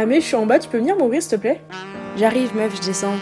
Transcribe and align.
Ah 0.00 0.06
mais 0.06 0.20
je 0.20 0.26
suis 0.26 0.36
en 0.36 0.46
bas, 0.46 0.60
tu 0.60 0.68
peux 0.68 0.78
venir 0.78 0.96
m'ouvrir 0.96 1.20
s'il 1.20 1.32
te 1.32 1.36
plaît? 1.40 1.60
J'arrive 2.16 2.54
meuf, 2.54 2.72
je 2.76 2.86
descends. 2.86 3.16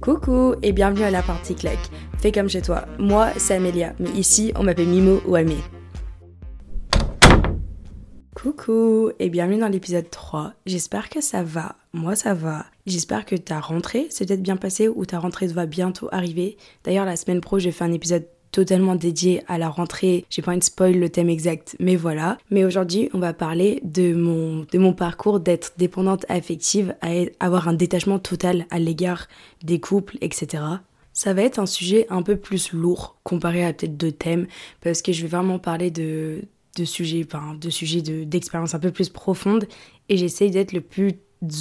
Coucou 0.00 0.54
et 0.62 0.72
bienvenue 0.72 1.02
à 1.02 1.10
la 1.10 1.20
partie 1.20 1.54
claque. 1.54 1.90
Fais 2.16 2.32
comme 2.32 2.48
chez 2.48 2.62
toi. 2.62 2.86
Moi, 2.98 3.28
c'est 3.36 3.56
Amélia, 3.56 3.92
mais 4.00 4.08
ici, 4.12 4.54
on 4.56 4.62
m'appelle 4.62 4.88
Mimo 4.88 5.20
ou 5.26 5.34
Amé. 5.34 5.58
Coucou 8.34 9.10
et 9.18 9.28
bienvenue 9.28 9.58
dans 9.58 9.68
l'épisode 9.68 10.08
3. 10.08 10.54
J'espère 10.64 11.10
que 11.10 11.20
ça 11.20 11.42
va. 11.42 11.76
Moi, 11.92 12.16
ça 12.16 12.32
va. 12.32 12.64
J'espère 12.86 13.26
que 13.26 13.36
ta 13.36 13.60
rentrée 13.60 14.06
s'est 14.08 14.24
peut-être 14.24 14.42
bien 14.42 14.56
passée 14.56 14.88
ou 14.88 15.04
ta 15.04 15.18
rentrée 15.18 15.48
va 15.48 15.66
bientôt 15.66 16.08
arriver. 16.10 16.56
D'ailleurs, 16.84 17.04
la 17.04 17.16
semaine 17.16 17.42
pro, 17.42 17.58
j'ai 17.58 17.70
fait 17.70 17.84
un 17.84 17.92
épisode 17.92 18.26
totalement 18.54 18.94
dédié 18.94 19.42
à 19.48 19.58
la 19.58 19.68
rentrée. 19.68 20.26
J'ai 20.30 20.40
pas 20.40 20.52
envie 20.52 20.60
de 20.60 20.64
spoil 20.64 20.94
le 20.94 21.08
thème 21.08 21.28
exact, 21.28 21.74
mais 21.80 21.96
voilà. 21.96 22.38
Mais 22.50 22.64
aujourd'hui, 22.64 23.10
on 23.12 23.18
va 23.18 23.32
parler 23.32 23.80
de 23.82 24.14
mon, 24.14 24.64
de 24.70 24.78
mon 24.78 24.92
parcours 24.92 25.40
d'être 25.40 25.72
dépendante 25.76 26.24
affective 26.28 26.94
à 27.02 27.08
avoir 27.40 27.66
un 27.66 27.72
détachement 27.72 28.20
total 28.20 28.66
à 28.70 28.78
l'égard 28.78 29.26
des 29.64 29.80
couples, 29.80 30.18
etc. 30.20 30.62
Ça 31.12 31.34
va 31.34 31.42
être 31.42 31.58
un 31.58 31.66
sujet 31.66 32.06
un 32.10 32.22
peu 32.22 32.36
plus 32.36 32.72
lourd 32.72 33.16
comparé 33.24 33.64
à 33.64 33.72
peut-être 33.72 33.96
deux 33.96 34.12
thèmes 34.12 34.46
parce 34.80 35.02
que 35.02 35.10
je 35.10 35.22
vais 35.22 35.28
vraiment 35.28 35.58
parler 35.58 35.90
de, 35.90 36.42
de 36.76 36.84
sujets, 36.84 37.26
enfin, 37.26 37.56
de 37.60 37.70
sujets 37.70 38.02
d'expérience 38.02 38.72
un 38.72 38.78
peu 38.78 38.92
plus 38.92 39.08
profondes 39.08 39.66
et 40.08 40.16
j'essaye 40.16 40.52
d'être 40.52 40.72
le 40.72 40.80
plus 40.80 41.14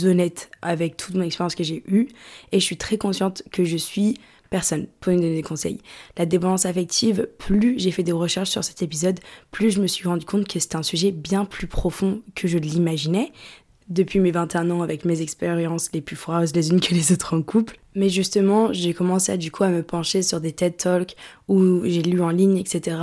honnête 0.04 0.52
avec 0.62 0.96
toute 0.96 1.16
mon 1.16 1.24
expérience 1.24 1.56
que 1.56 1.64
j'ai 1.64 1.84
eue 1.88 2.10
et 2.52 2.60
je 2.60 2.66
suis 2.66 2.78
très 2.78 2.98
consciente 2.98 3.42
que 3.52 3.64
je 3.64 3.78
suis 3.78 4.20
personne 4.54 4.86
pour 5.00 5.12
me 5.12 5.18
donner 5.18 5.34
des 5.34 5.42
conseils. 5.42 5.82
La 6.16 6.28
dépendance 6.28 6.68
affective, 6.68 7.28
plus 7.40 7.80
j'ai 7.80 7.90
fait 7.90 8.04
des 8.04 8.12
recherches 8.12 8.52
sur 8.52 8.64
cet 8.64 8.84
épisode, 8.84 9.20
plus 9.50 9.72
je 9.72 9.82
me 9.82 9.88
suis 9.88 10.08
rendu 10.08 10.28
compte 10.28 10.48
que 10.48 10.60
c'était 10.60 10.76
un 10.76 10.84
sujet 10.84 11.10
bien 11.10 11.44
plus 11.44 11.66
profond 11.66 12.22
que 12.36 12.48
je 12.48 12.60
l'imaginais 12.60 13.32
depuis 13.90 14.20
mes 14.20 14.32
21 14.32 14.70
ans 14.72 14.82
avec 14.82 15.06
mes 15.06 15.22
expériences 15.22 15.90
les 15.94 16.02
plus 16.02 16.16
froides 16.16 16.56
les 16.56 16.70
unes 16.70 16.80
que 16.80 16.94
les 16.94 17.12
autres 17.12 17.36
en 17.36 17.42
couple. 17.42 17.80
Mais 17.96 18.10
justement, 18.10 18.74
j'ai 18.74 18.94
commencé 18.94 19.32
à, 19.32 19.38
du 19.38 19.52
coup 19.52 19.64
à 19.64 19.70
me 19.70 19.84
pencher 19.84 20.24
sur 20.24 20.42
des 20.42 20.52
TED 20.52 20.78
Talks 20.78 21.16
où 21.48 21.84
j'ai 21.84 22.02
lu 22.02 22.22
en 22.22 22.30
ligne, 22.30 22.58
etc. 22.58 22.98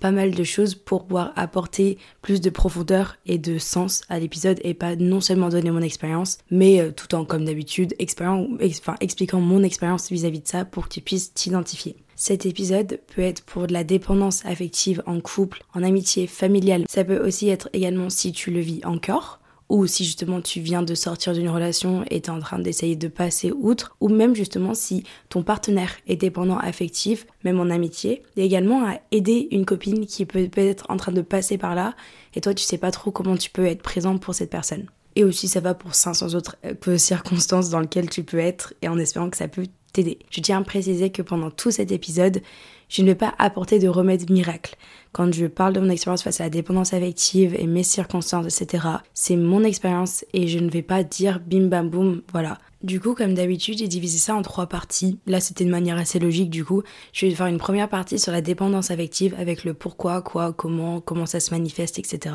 Pas 0.00 0.10
mal 0.10 0.32
de 0.32 0.44
choses 0.44 0.74
pour 0.74 1.04
pouvoir 1.06 1.32
apporter 1.36 1.98
plus 2.22 2.40
de 2.40 2.50
profondeur 2.50 3.18
et 3.24 3.38
de 3.38 3.58
sens 3.58 4.02
à 4.08 4.18
l'épisode 4.18 4.58
et 4.64 4.74
pas 4.74 4.96
non 4.96 5.20
seulement 5.20 5.48
donner 5.48 5.70
mon 5.70 5.80
expérience, 5.80 6.38
mais 6.50 6.80
euh, 6.80 6.90
tout 6.90 7.14
en, 7.14 7.24
comme 7.24 7.44
d'habitude, 7.44 7.94
expliquant 7.98 9.40
mon 9.40 9.62
expérience 9.62 10.10
vis-à-vis 10.10 10.40
de 10.40 10.48
ça 10.48 10.64
pour 10.64 10.88
que 10.88 10.94
tu 10.94 11.00
puisses 11.00 11.32
t'identifier. 11.34 11.96
Cet 12.16 12.46
épisode 12.46 13.00
peut 13.14 13.22
être 13.22 13.44
pour 13.44 13.66
de 13.66 13.72
la 13.72 13.84
dépendance 13.84 14.44
affective 14.44 15.02
en 15.06 15.20
couple, 15.20 15.64
en 15.74 15.82
amitié, 15.82 16.26
familiale. 16.26 16.84
Ça 16.88 17.04
peut 17.04 17.24
aussi 17.24 17.48
être 17.48 17.68
également 17.72 18.10
si 18.10 18.32
tu 18.32 18.50
le 18.50 18.60
vis 18.60 18.80
encore 18.84 19.40
ou 19.72 19.86
si 19.86 20.04
justement 20.04 20.42
tu 20.42 20.60
viens 20.60 20.82
de 20.82 20.94
sortir 20.94 21.32
d'une 21.32 21.48
relation 21.48 22.04
et 22.10 22.20
tu 22.20 22.26
es 22.28 22.30
en 22.30 22.40
train 22.40 22.58
d'essayer 22.58 22.94
de 22.94 23.08
passer 23.08 23.52
outre, 23.52 23.96
ou 24.00 24.10
même 24.10 24.34
justement 24.34 24.74
si 24.74 25.02
ton 25.30 25.42
partenaire 25.42 25.96
est 26.06 26.16
dépendant 26.16 26.58
affectif, 26.58 27.26
même 27.42 27.58
en 27.58 27.70
amitié, 27.70 28.22
et 28.36 28.44
également 28.44 28.86
à 28.86 29.00
aider 29.12 29.48
une 29.50 29.64
copine 29.64 30.04
qui 30.04 30.26
peut 30.26 30.50
être 30.56 30.84
en 30.90 30.98
train 30.98 31.12
de 31.12 31.22
passer 31.22 31.56
par 31.56 31.74
là, 31.74 31.94
et 32.34 32.42
toi 32.42 32.52
tu 32.52 32.62
sais 32.62 32.76
pas 32.76 32.90
trop 32.90 33.10
comment 33.10 33.34
tu 33.34 33.48
peux 33.48 33.64
être 33.64 33.80
présent 33.80 34.18
pour 34.18 34.34
cette 34.34 34.50
personne. 34.50 34.84
Et 35.16 35.24
aussi 35.24 35.48
ça 35.48 35.60
va 35.60 35.72
pour 35.72 35.94
500 35.94 36.34
autres 36.34 36.56
euh, 36.66 36.98
circonstances 36.98 37.70
dans 37.70 37.80
lesquelles 37.80 38.10
tu 38.10 38.24
peux 38.24 38.40
être, 38.40 38.74
et 38.82 38.88
en 38.88 38.98
espérant 38.98 39.30
que 39.30 39.38
ça 39.38 39.48
peut 39.48 39.68
t'aider. 39.94 40.18
Je 40.28 40.42
tiens 40.42 40.60
à 40.60 40.64
préciser 40.64 41.08
que 41.08 41.22
pendant 41.22 41.50
tout 41.50 41.70
cet 41.70 41.92
épisode, 41.92 42.42
je 42.90 43.00
ne 43.00 43.06
vais 43.06 43.14
pas 43.14 43.34
apporter 43.38 43.78
de 43.78 43.88
remède 43.88 44.28
miracle. 44.28 44.76
Quand 45.12 45.32
je 45.32 45.46
parle 45.46 45.74
de 45.74 45.80
mon 45.80 45.90
expérience 45.90 46.22
face 46.22 46.40
à 46.40 46.44
la 46.44 46.50
dépendance 46.50 46.94
affective 46.94 47.54
et 47.58 47.66
mes 47.66 47.82
circonstances, 47.82 48.46
etc., 48.46 48.86
c'est 49.12 49.36
mon 49.36 49.62
expérience 49.62 50.24
et 50.32 50.48
je 50.48 50.58
ne 50.58 50.70
vais 50.70 50.82
pas 50.82 51.04
dire 51.04 51.40
bim 51.40 51.66
bam 51.66 51.90
boum, 51.90 52.22
voilà. 52.32 52.58
Du 52.82 52.98
coup, 52.98 53.14
comme 53.14 53.34
d'habitude, 53.34 53.78
j'ai 53.78 53.86
divisé 53.86 54.18
ça 54.18 54.34
en 54.34 54.42
trois 54.42 54.66
parties. 54.66 55.20
Là, 55.26 55.38
c'était 55.38 55.64
de 55.64 55.70
manière 55.70 55.96
assez 55.98 56.18
logique, 56.18 56.50
du 56.50 56.64
coup. 56.64 56.82
Je 57.12 57.26
vais 57.26 57.34
faire 57.34 57.46
une 57.46 57.58
première 57.58 57.88
partie 57.88 58.18
sur 58.18 58.32
la 58.32 58.40
dépendance 58.40 58.90
affective 58.90 59.36
avec 59.38 59.62
le 59.62 59.72
pourquoi, 59.72 60.20
quoi, 60.20 60.52
comment, 60.52 61.00
comment 61.00 61.26
ça 61.26 61.38
se 61.38 61.52
manifeste, 61.52 62.00
etc. 62.00 62.34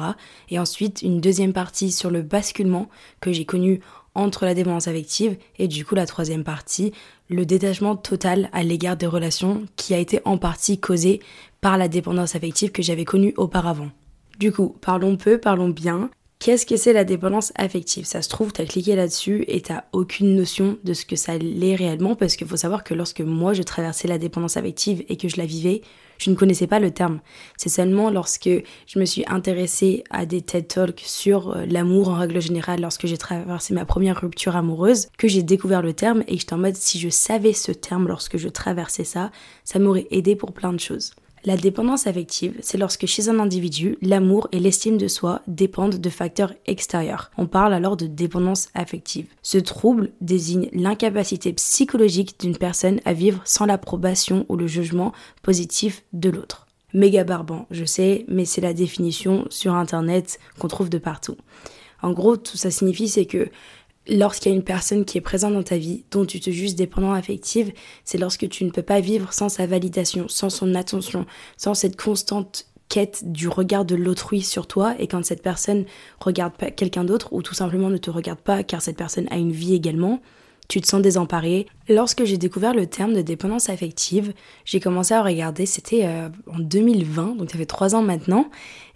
Et 0.49 0.57
ensuite, 0.57 1.01
une 1.01 1.19
deuxième 1.19 1.51
partie 1.51 1.91
sur 1.91 2.09
le 2.09 2.21
basculement 2.21 2.87
que 3.19 3.33
j'ai 3.33 3.43
connu 3.43 3.81
entre 4.17 4.45
la 4.45 4.53
dépendance 4.53 4.87
affective 4.87 5.37
et 5.59 5.67
du 5.67 5.85
coup 5.85 5.95
la 5.95 6.05
troisième 6.05 6.43
partie, 6.43 6.91
le 7.29 7.45
détachement 7.45 7.95
total 7.95 8.49
à 8.51 8.63
l'égard 8.63 8.97
des 8.97 9.05
relations 9.05 9.63
qui 9.75 9.93
a 9.93 9.99
été 9.99 10.19
en 10.25 10.37
partie 10.37 10.79
causé 10.79 11.21
par 11.61 11.77
la 11.77 11.87
dépendance 11.87 12.35
affective 12.35 12.71
que 12.71 12.81
j'avais 12.81 13.05
connue 13.05 13.33
auparavant. 13.37 13.89
Du 14.39 14.51
coup, 14.51 14.75
parlons 14.81 15.17
peu, 15.17 15.37
parlons 15.37 15.69
bien. 15.69 16.09
Qu'est-ce 16.39 16.67
que 16.67 16.77
c'est 16.77 16.93
la 16.93 17.03
dépendance 17.03 17.51
affective? 17.55 18.05
Ça 18.05 18.21
se 18.21 18.29
trouve, 18.29 18.53
t'as 18.53 18.65
cliqué 18.65 18.95
là-dessus 18.95 19.43
et 19.47 19.61
t'as 19.61 19.85
aucune 19.91 20.35
notion 20.35 20.77
de 20.83 20.93
ce 20.93 21.03
que 21.03 21.15
ça 21.15 21.35
l'est 21.37 21.75
réellement 21.75 22.15
parce 22.15 22.35
qu'il 22.35 22.47
faut 22.47 22.57
savoir 22.57 22.83
que 22.83 22.93
lorsque 22.93 23.21
moi 23.21 23.53
je 23.53 23.63
traversais 23.63 24.07
la 24.07 24.19
dépendance 24.19 24.55
affective 24.55 25.03
et 25.09 25.17
que 25.17 25.27
je 25.27 25.37
la 25.37 25.47
vivais, 25.47 25.81
je 26.19 26.29
ne 26.29 26.35
connaissais 26.35 26.67
pas 26.67 26.79
le 26.79 26.91
terme. 26.91 27.21
C'est 27.57 27.69
seulement 27.69 28.11
lorsque 28.11 28.49
je 28.49 28.99
me 28.99 29.05
suis 29.05 29.23
intéressée 29.27 30.03
à 30.11 30.27
des 30.27 30.41
TED 30.41 30.67
Talks 30.67 31.01
sur 31.03 31.49
euh, 31.49 31.65
l'amour 31.65 32.09
en 32.09 32.15
règle 32.15 32.39
générale, 32.39 32.81
lorsque 32.81 33.07
j'ai 33.07 33.17
traversé 33.17 33.73
ma 33.73 33.85
première 33.85 34.21
rupture 34.21 34.55
amoureuse, 34.55 35.07
que 35.17 35.27
j'ai 35.27 35.43
découvert 35.43 35.81
le 35.81 35.93
terme 35.93 36.23
et 36.27 36.35
que 36.35 36.41
j'étais 36.41 36.53
en 36.53 36.59
mode 36.59 36.75
si 36.75 36.99
je 36.99 37.09
savais 37.09 37.53
ce 37.53 37.71
terme 37.71 38.07
lorsque 38.07 38.37
je 38.37 38.47
traversais 38.47 39.03
ça, 39.03 39.31
ça 39.63 39.79
m'aurait 39.79 40.07
aidé 40.11 40.35
pour 40.35 40.53
plein 40.53 40.71
de 40.71 40.79
choses. 40.79 41.13
La 41.47 41.55
dépendance 41.55 42.07
affective, 42.07 42.57
c'est 42.59 42.77
lorsque 42.77 43.05
chez 43.05 43.29
un 43.29 43.39
individu, 43.39 43.97
l'amour 44.01 44.49
et 44.51 44.59
l'estime 44.59 44.97
de 44.97 45.07
soi 45.07 45.43
dépendent 45.47 45.95
de 45.95 46.09
facteurs 46.09 46.53
extérieurs. 46.65 47.31
On 47.37 47.47
parle 47.47 47.73
alors 47.73 47.95
de 47.95 48.05
dépendance 48.05 48.67
affective. 48.73 49.27
Ce 49.43 49.57
trouble 49.57 50.11
désigne 50.19 50.67
l'incapacité 50.73 51.53
psychologique 51.53 52.37
d'une 52.37 52.57
personne 52.57 52.99
à 53.05 53.13
vivre 53.13 53.41
sans 53.45 53.65
l'approbation 53.65 54.45
ou 54.49 54.57
le 54.57 54.67
jugement 54.67 55.13
positif 55.41 56.03
de 56.11 56.29
l'autre. 56.29 56.67
Méga 56.93 57.23
barbant, 57.23 57.65
je 57.71 57.85
sais, 57.85 58.25
mais 58.27 58.43
c'est 58.43 58.59
la 58.59 58.73
définition 58.73 59.45
sur 59.49 59.73
internet 59.73 60.41
qu'on 60.59 60.67
trouve 60.67 60.89
de 60.89 60.97
partout. 60.97 61.37
En 62.01 62.11
gros, 62.11 62.35
tout 62.35 62.57
ça 62.57 62.71
signifie 62.71 63.07
c'est 63.07 63.25
que 63.25 63.49
lorsqu'il 64.09 64.51
y 64.51 64.55
a 64.55 64.57
une 64.57 64.63
personne 64.63 65.05
qui 65.05 65.17
est 65.17 65.21
présente 65.21 65.53
dans 65.53 65.63
ta 65.63 65.77
vie, 65.77 66.03
dont 66.11 66.25
tu 66.25 66.39
te 66.39 66.49
juges 66.49 66.75
dépendant 66.75 67.13
affective, 67.13 67.71
c'est 68.05 68.17
lorsque 68.17 68.47
tu 68.49 68.63
ne 68.63 68.71
peux 68.71 68.81
pas 68.81 68.99
vivre 68.99 69.33
sans 69.33 69.49
sa 69.49 69.65
validation, 69.65 70.27
sans 70.27 70.49
son 70.49 70.75
attention, 70.75 71.25
sans 71.57 71.73
cette 71.73 71.99
constante 72.01 72.67
quête 72.89 73.31
du 73.31 73.47
regard 73.47 73.85
de 73.85 73.95
l'autrui 73.95 74.41
sur 74.41 74.65
toi 74.67 74.95
et 74.99 75.07
quand 75.07 75.23
cette 75.25 75.41
personne 75.41 75.85
regarde 76.19 76.53
pas 76.53 76.71
quelqu'un 76.71 77.03
d'autre 77.03 77.33
ou 77.33 77.41
tout 77.41 77.53
simplement 77.53 77.89
ne 77.89 77.97
te 77.97 78.09
regarde 78.09 78.39
pas 78.39 78.63
car 78.63 78.81
cette 78.81 78.97
personne 78.97 79.27
a 79.29 79.37
une 79.37 79.51
vie 79.51 79.73
également, 79.73 80.21
tu 80.67 80.81
te 80.81 80.87
sens 80.87 81.01
désemparé. 81.01 81.67
Lorsque 81.89 82.23
j'ai 82.25 82.37
découvert 82.37 82.73
le 82.73 82.87
terme 82.87 83.13
de 83.13 83.21
dépendance 83.21 83.69
affective, 83.69 84.33
j'ai 84.65 84.79
commencé 84.79 85.13
à 85.13 85.23
regarder, 85.23 85.65
c'était 85.65 86.05
euh, 86.05 86.29
en 86.51 86.59
2020, 86.59 87.35
donc 87.35 87.51
ça 87.51 87.57
fait 87.57 87.65
trois 87.65 87.95
ans 87.95 88.01
maintenant, 88.01 88.49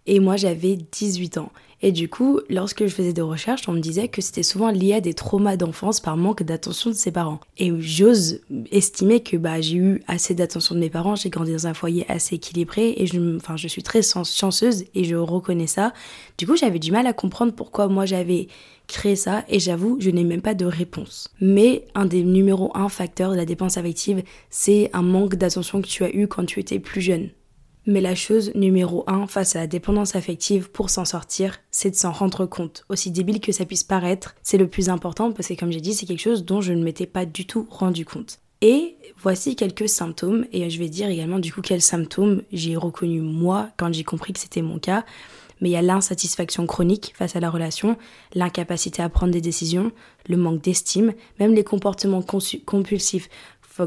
et 0.05 0.19
moi 0.19 0.35
j'avais 0.35 0.77
18 0.77 1.37
ans. 1.37 1.51
Et 1.81 1.91
du 1.91 2.09
coup, 2.09 2.39
lorsque 2.49 2.85
je 2.85 2.93
faisais 2.93 3.13
des 3.13 3.21
recherches, 3.21 3.67
on 3.67 3.73
me 3.73 3.79
disait 3.79 4.07
que 4.07 4.21
c'était 4.21 4.43
souvent 4.43 4.69
lié 4.69 4.93
à 4.93 5.01
des 5.01 5.13
traumas 5.13 5.57
d'enfance 5.57 5.99
par 5.99 6.15
manque 6.15 6.43
d'attention 6.43 6.91
de 6.91 6.95
ses 6.95 7.11
parents. 7.11 7.39
Et 7.57 7.71
j'ose 7.79 8.41
estimer 8.71 9.21
que 9.21 9.37
bah, 9.37 9.61
j'ai 9.61 9.77
eu 9.77 10.03
assez 10.07 10.35
d'attention 10.35 10.75
de 10.75 10.79
mes 10.79 10.89
parents, 10.89 11.15
j'ai 11.15 11.29
grandi 11.29 11.51
dans 11.51 11.67
un 11.67 11.73
foyer 11.73 12.05
assez 12.09 12.35
équilibré 12.35 12.93
et 12.97 13.07
je, 13.07 13.35
enfin, 13.35 13.57
je 13.57 13.67
suis 13.67 13.83
très 13.83 14.01
chanceuse 14.01 14.85
et 14.93 15.03
je 15.03 15.15
reconnais 15.15 15.67
ça. 15.67 15.93
Du 16.37 16.45
coup, 16.45 16.55
j'avais 16.55 16.79
du 16.79 16.91
mal 16.91 17.07
à 17.07 17.13
comprendre 17.13 17.53
pourquoi 17.53 17.87
moi 17.87 18.05
j'avais 18.05 18.47
créé 18.87 19.15
ça 19.15 19.43
et 19.47 19.59
j'avoue, 19.59 19.97
je 19.99 20.09
n'ai 20.09 20.23
même 20.23 20.41
pas 20.41 20.53
de 20.53 20.65
réponse. 20.65 21.29
Mais 21.39 21.85
un 21.95 22.05
des 22.05 22.23
numéros 22.23 22.71
un 22.75 22.89
facteurs 22.89 23.31
de 23.31 23.37
la 23.37 23.45
dépense 23.45 23.77
affective, 23.77 24.21
c'est 24.49 24.89
un 24.93 25.01
manque 25.01 25.35
d'attention 25.35 25.81
que 25.81 25.87
tu 25.87 26.03
as 26.03 26.13
eu 26.13 26.27
quand 26.27 26.45
tu 26.45 26.59
étais 26.59 26.79
plus 26.79 27.01
jeune. 27.01 27.29
Mais 27.87 28.01
la 28.01 28.13
chose 28.13 28.51
numéro 28.53 29.03
un 29.07 29.25
face 29.25 29.55
à 29.55 29.59
la 29.59 29.67
dépendance 29.67 30.15
affective 30.15 30.69
pour 30.69 30.91
s'en 30.91 31.03
sortir, 31.03 31.57
c'est 31.71 31.89
de 31.89 31.95
s'en 31.95 32.11
rendre 32.11 32.45
compte. 32.45 32.85
Aussi 32.89 33.09
débile 33.09 33.39
que 33.39 33.51
ça 33.51 33.65
puisse 33.65 33.83
paraître, 33.83 34.35
c'est 34.43 34.59
le 34.59 34.67
plus 34.67 34.89
important 34.89 35.31
parce 35.31 35.47
que 35.47 35.55
comme 35.55 35.71
j'ai 35.71 35.81
dit, 35.81 35.95
c'est 35.95 36.05
quelque 36.05 36.21
chose 36.21 36.45
dont 36.45 36.61
je 36.61 36.73
ne 36.73 36.83
m'étais 36.83 37.07
pas 37.07 37.25
du 37.25 37.47
tout 37.47 37.67
rendu 37.71 38.05
compte. 38.05 38.39
Et 38.61 38.97
voici 39.17 39.55
quelques 39.55 39.89
symptômes, 39.89 40.45
et 40.51 40.69
je 40.69 40.77
vais 40.77 40.89
dire 40.89 41.09
également 41.09 41.39
du 41.39 41.51
coup 41.51 41.61
quels 41.61 41.81
symptômes 41.81 42.43
j'ai 42.51 42.75
reconnu 42.75 43.19
moi 43.19 43.69
quand 43.77 43.91
j'ai 43.91 44.03
compris 44.03 44.33
que 44.33 44.39
c'était 44.39 44.61
mon 44.61 44.77
cas. 44.77 45.03
Mais 45.59 45.69
il 45.69 45.73
y 45.73 45.77
a 45.77 45.81
l'insatisfaction 45.81 46.67
chronique 46.67 47.13
face 47.15 47.35
à 47.35 47.39
la 47.39 47.49
relation, 47.49 47.97
l'incapacité 48.35 49.01
à 49.01 49.09
prendre 49.09 49.31
des 49.31 49.41
décisions, 49.41 49.91
le 50.27 50.37
manque 50.37 50.61
d'estime, 50.61 51.13
même 51.39 51.53
les 51.53 51.63
comportements 51.63 52.23
compulsifs 52.65 53.29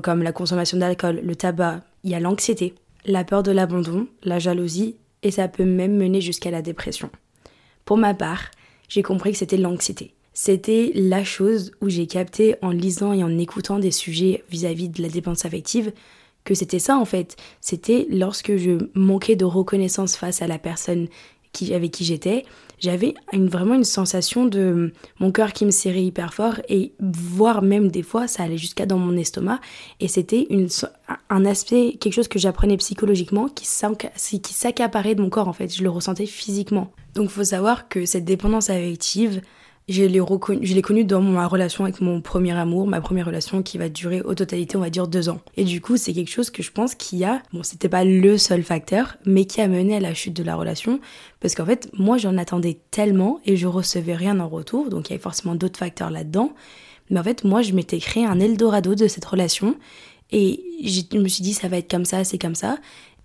comme 0.03 0.23
la 0.23 0.33
consommation 0.33 0.79
d'alcool, 0.79 1.21
le 1.23 1.37
tabac, 1.37 1.83
il 2.03 2.11
y 2.11 2.15
a 2.15 2.21
l'anxiété, 2.21 2.75
la 3.05 3.25
peur 3.25 3.43
de 3.43 3.53
l'abandon, 3.53 4.07
la 4.23 4.39
jalousie, 4.39 4.97
et 5.23 5.31
ça 5.31 5.49
peut 5.49 5.65
même 5.65 5.97
mener 5.97 6.21
jusqu'à 6.21 6.51
la 6.51 6.63
dépression. 6.63 7.11
Pour 7.85 7.97
ma 7.97 8.15
part, 8.15 8.51
j'ai 8.89 9.03
compris 9.03 9.33
que 9.33 9.39
c'était 9.39 9.57
l'anxiété. 9.57 10.15
C'était 10.33 10.91
la 10.95 11.23
chose 11.25 11.73
où 11.81 11.89
j'ai 11.89 12.07
capté 12.07 12.57
en 12.61 12.71
lisant 12.71 13.13
et 13.13 13.23
en 13.23 13.39
écoutant 13.39 13.79
des 13.79 13.93
sujets 13.93 14.43
vis-à-vis 14.51 14.89
de 14.89 15.01
la 15.01 15.09
dépense 15.09 15.45
affective 15.45 15.93
que 16.45 16.55
c'était 16.55 16.79
ça 16.79 16.97
en 16.97 17.05
fait. 17.05 17.37
C'était 17.61 18.07
lorsque 18.11 18.57
je 18.57 18.89
manquais 18.95 19.37
de 19.37 19.45
reconnaissance 19.45 20.17
face 20.17 20.43
à 20.43 20.47
la 20.47 20.59
personne 20.59 21.09
qui, 21.53 21.73
avec 21.73 21.93
qui 21.93 22.05
j'étais, 22.05 22.45
j'avais 22.79 23.15
une, 23.33 23.49
vraiment 23.49 23.75
une 23.75 23.85
sensation 23.85 24.47
de 24.47 24.93
mon 25.21 25.33
cœur 25.33 25.53
qui 25.53 25.65
me 25.65 25.71
serrait 25.71 26.05
hyper 26.05 26.35
fort 26.35 26.61
et 26.69 26.93
voire 27.01 27.63
même 27.63 27.91
des 27.91 28.03
fois 28.03 28.27
ça 28.27 28.43
allait 28.43 28.59
jusqu'à 28.59 28.87
dans 28.87 28.99
mon 28.99 29.17
estomac 29.17 29.61
et 30.01 30.09
c'était 30.09 30.47
un 31.31 31.45
aspect, 31.45 31.97
quelque 32.01 32.15
chose 32.15 32.29
que 32.29 32.39
j'apprenais 32.39 32.77
psychologiquement 32.77 33.49
qui 33.49 33.67
s'accaparait 33.67 35.15
de 35.15 35.23
mon 35.23 35.31
corps 35.31 35.49
en 35.49 35.53
fait, 35.53 35.75
je 35.75 35.83
le 35.83 35.91
ressentais 35.91 36.27
physiquement. 36.27 36.93
Donc 37.15 37.31
faut 37.31 37.45
savoir 37.45 37.89
que 37.89 38.07
cette 38.07 38.25
dépendance 38.25 38.71
affective, 38.71 39.41
je 39.89 40.03
l'ai 40.03 40.21
reconnu, 40.21 40.65
je 40.65 40.75
l'ai 40.75 40.83
connu 40.83 41.05
dans 41.05 41.21
ma 41.21 41.47
relation 41.47 41.85
avec 41.85 42.01
mon 42.01 42.23
premier 42.23 42.53
amour, 42.53 42.87
ma 42.87 43.01
première 43.01 43.27
relation 43.27 43.63
qui 43.63 43.77
va 43.77 43.89
durer 43.91 44.23
au 44.23 44.35
totalité, 44.35 44.77
on 44.77 44.81
va 44.81 44.89
dire 44.89 45.07
deux 45.09 45.29
ans. 45.29 45.41
Et 45.57 45.65
du 45.65 45.81
coup, 45.81 45.97
c'est 45.99 46.15
quelque 46.15 46.31
chose 46.31 46.51
que 46.51 46.63
je 46.63 46.71
pense 46.71 46.95
qui 46.95 47.23
a, 47.25 47.43
bon, 47.53 47.63
c'était 47.63 47.91
pas 47.91 48.05
le 48.05 48.39
seul 48.39 48.63
facteur, 48.63 49.17
mais 49.27 49.45
qui 49.45 49.61
a 49.61 49.69
mené 49.69 49.97
à 49.97 50.01
la 50.01 50.15
chute 50.15 50.35
de 50.35 50.43
la 50.43 50.57
relation, 50.57 51.01
parce 51.41 51.55
qu'en 51.55 51.67
fait, 51.67 51.91
moi, 51.93 52.17
j'en 52.17 52.39
attendais 52.39 52.79
tellement 52.91 53.41
et 53.45 53.57
je 53.57 53.67
recevais 53.67 54.15
rien 54.15 54.41
en 54.41 54.49
retour, 54.49 54.89
donc 54.89 55.09
il 55.09 55.13
y 55.13 55.15
avait 55.15 55.23
forcément 55.23 55.55
d'autres 55.55 55.79
facteurs 55.79 56.11
là-dedans. 56.11 56.55
Mais 57.11 57.21
en 57.21 57.25
fait, 57.25 57.45
moi, 57.45 57.61
je 57.61 57.73
m'étais 57.73 57.99
créé 57.99 58.25
un 58.25 58.41
Eldorado 58.41 58.95
de 58.95 59.07
cette 59.07 59.27
relation 59.27 59.77
et 60.33 60.65
je 60.83 61.19
me 61.19 61.29
suis 61.29 61.43
dit, 61.43 61.53
ça 61.53 61.69
va 61.69 61.77
être 61.77 61.91
comme 61.91 62.07
ça, 62.07 62.25
c'est 62.25 62.39
comme 62.39 62.55
ça 62.55 62.79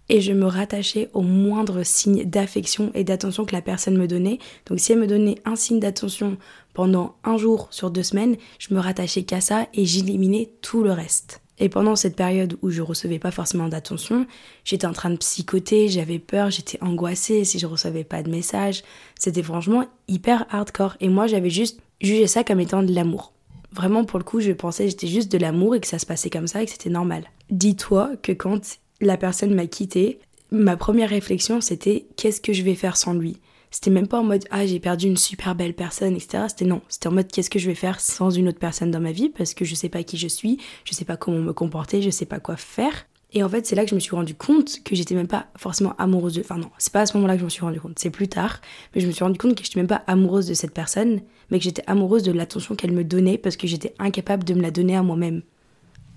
et 0.09 0.21
je 0.21 0.33
me 0.33 0.45
rattachais 0.45 1.09
au 1.13 1.21
moindre 1.21 1.83
signe 1.83 2.25
d'affection 2.25 2.91
et 2.95 3.03
d'attention 3.03 3.45
que 3.45 3.55
la 3.55 3.61
personne 3.61 3.97
me 3.97 4.07
donnait. 4.07 4.39
Donc 4.65 4.79
si 4.79 4.91
elle 4.91 4.99
me 4.99 5.07
donnait 5.07 5.37
un 5.45 5.55
signe 5.55 5.79
d'attention 5.79 6.37
pendant 6.73 7.15
un 7.23 7.37
jour 7.37 7.67
sur 7.71 7.91
deux 7.91 8.03
semaines, 8.03 8.35
je 8.57 8.73
me 8.73 8.79
rattachais 8.79 9.23
qu'à 9.23 9.41
ça 9.41 9.67
et 9.73 9.85
j'éliminais 9.85 10.49
tout 10.61 10.83
le 10.83 10.91
reste. 10.91 11.41
Et 11.59 11.67
pendant 11.67 11.97
cette 11.97 12.15
période 12.15 12.57
où 12.61 12.69
je 12.69 12.81
recevais 12.81 13.19
pas 13.19 13.31
forcément 13.31 13.67
d'attention, 13.67 14.25
j'étais 14.63 14.87
en 14.87 14.93
train 14.93 15.09
de 15.09 15.17
psychoter, 15.17 15.89
j'avais 15.89 16.19
peur, 16.19 16.49
j'étais 16.49 16.81
angoissée 16.81 17.43
si 17.43 17.59
je 17.59 17.67
recevais 17.67 18.05
pas 18.05 18.23
de 18.23 18.31
messages. 18.31 18.83
C'était 19.19 19.43
franchement 19.43 19.85
hyper 20.07 20.45
hardcore. 20.49 20.95
Et 21.01 21.09
moi, 21.09 21.27
j'avais 21.27 21.49
juste 21.49 21.81
jugé 21.99 22.27
ça 22.27 22.45
comme 22.45 22.61
étant 22.61 22.81
de 22.81 22.93
l'amour. 22.93 23.33
Vraiment, 23.73 24.05
pour 24.05 24.19
le 24.19 24.25
coup, 24.25 24.39
je 24.39 24.53
pensais 24.53 24.85
que 24.85 24.91
j'étais 24.91 25.07
juste 25.07 25.31
de 25.31 25.37
l'amour 25.37 25.75
et 25.75 25.81
que 25.81 25.87
ça 25.87 25.99
se 25.99 26.05
passait 26.05 26.29
comme 26.29 26.47
ça 26.47 26.63
et 26.63 26.65
que 26.65 26.71
c'était 26.71 26.89
normal. 26.89 27.25
Dis-toi 27.51 28.11
que 28.23 28.31
quand 28.31 28.79
la 29.01 29.17
personne 29.17 29.53
m'a 29.53 29.67
quitté, 29.67 30.19
ma 30.51 30.77
première 30.77 31.09
réflexion 31.09 31.61
c'était 31.61 32.05
qu'est-ce 32.15 32.41
que 32.41 32.53
je 32.53 32.63
vais 32.63 32.75
faire 32.75 32.97
sans 32.97 33.13
lui? 33.13 33.37
C'était 33.71 33.91
même 33.91 34.07
pas 34.07 34.19
en 34.19 34.23
mode 34.23 34.45
ah 34.49 34.65
j'ai 34.65 34.79
perdu 34.79 35.07
une 35.07 35.17
super 35.17 35.53
belle 35.55 35.75
personne, 35.75 36.15
etc. 36.15 36.45
C'était 36.47 36.65
non, 36.65 36.81
c'était 36.89 37.07
en 37.07 37.11
mode 37.11 37.31
qu'est-ce 37.31 37.51
que 37.51 37.59
je 37.59 37.67
vais 37.67 37.75
faire 37.75 37.99
sans 37.99 38.31
une 38.31 38.47
autre 38.47 38.59
personne 38.59 38.91
dans 38.91 38.99
ma 38.99 39.11
vie? 39.11 39.29
Parce 39.29 39.53
que 39.53 39.63
je 39.63 39.75
sais 39.75 39.89
pas 39.89 40.03
qui 40.03 40.17
je 40.17 40.27
suis, 40.27 40.57
je 40.85 40.93
sais 40.93 41.05
pas 41.05 41.17
comment 41.17 41.39
me 41.39 41.53
comporter, 41.53 42.01
je 42.01 42.09
sais 42.09 42.25
pas 42.25 42.39
quoi 42.39 42.57
faire. 42.57 43.05
Et 43.31 43.43
en 43.43 43.49
fait, 43.49 43.67
c'est 43.67 43.75
là 43.75 43.83
que 43.83 43.91
je 43.91 43.95
me 43.95 43.99
suis 43.99 44.15
rendu 44.15 44.33
compte 44.33 44.83
que 44.83 44.95
j'étais 44.95 45.13
même 45.13 45.27
pas 45.27 45.47
forcément 45.55 45.93
amoureuse 45.99 46.33
de. 46.33 46.41
Enfin, 46.41 46.57
non, 46.57 46.71
c'est 46.79 46.91
pas 46.91 47.01
à 47.01 47.05
ce 47.05 47.15
moment-là 47.17 47.35
que 47.35 47.41
je 47.41 47.45
me 47.45 47.49
suis 47.49 47.61
rendu 47.61 47.79
compte, 47.79 47.99
c'est 47.99 48.09
plus 48.09 48.27
tard. 48.27 48.59
Mais 48.93 49.01
je 49.01 49.07
me 49.07 49.11
suis 49.11 49.23
rendu 49.23 49.37
compte 49.37 49.55
que 49.55 49.63
j'étais 49.63 49.79
même 49.79 49.87
pas 49.87 50.03
amoureuse 50.07 50.47
de 50.47 50.55
cette 50.55 50.73
personne, 50.73 51.21
mais 51.51 51.59
que 51.59 51.63
j'étais 51.63 51.83
amoureuse 51.85 52.23
de 52.23 52.31
l'attention 52.31 52.75
qu'elle 52.75 52.91
me 52.91 53.03
donnait 53.03 53.37
parce 53.37 53.55
que 53.55 53.67
j'étais 53.67 53.93
incapable 53.99 54.43
de 54.45 54.55
me 54.55 54.61
la 54.61 54.71
donner 54.71 54.95
à 54.95 55.03
moi-même. 55.03 55.43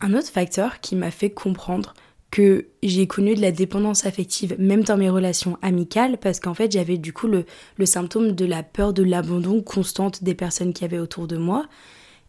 Un 0.01 0.15
autre 0.15 0.29
facteur 0.29 0.81
qui 0.81 0.97
m'a 0.97 1.11
fait 1.11 1.31
comprendre 1.31 1.93
que 2.33 2.67
j'ai 2.83 3.07
connu 3.07 3.35
de 3.35 3.43
la 3.43 3.53
dépendance 3.53 4.07
affective, 4.07 4.57
même 4.59 4.83
dans 4.83 4.97
mes 4.97 5.11
relations 5.11 5.59
amicales, 5.61 6.17
parce 6.19 6.41
qu'en 6.41 6.55
fait 6.55 6.73
j'avais 6.73 6.97
du 6.97 7.13
coup 7.13 7.29
le, 7.29 7.45
symptôme 7.87 8.33
de 8.33 8.47
la 8.47 8.63
peur 8.63 8.95
de 8.95 9.05
l'abandon 9.05 9.61
constante 9.61 10.25
des 10.25 10.35
personnes 10.35 10.73
qui 10.73 10.85
avaient 10.85 10.99
autour 10.99 11.29
de 11.29 11.37
moi. 11.37 11.67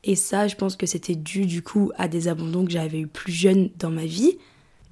Et 0.04 0.16
ça, 0.16 0.50
je 0.50 0.56
pense 0.56 0.76
que 0.76 0.86
c'était 0.86 1.16
dû 1.16 1.46
du 1.46 1.64
coup 1.64 1.92
à 1.98 2.10
des 2.10 2.28
abandons 2.28 2.66
que 2.66 2.72
j'avais 2.72 3.00
eu 3.00 3.08
plus 3.08 3.32
jeune 3.32 3.70
dans 3.80 3.90
ma 3.90 4.06
vie. 4.06 4.38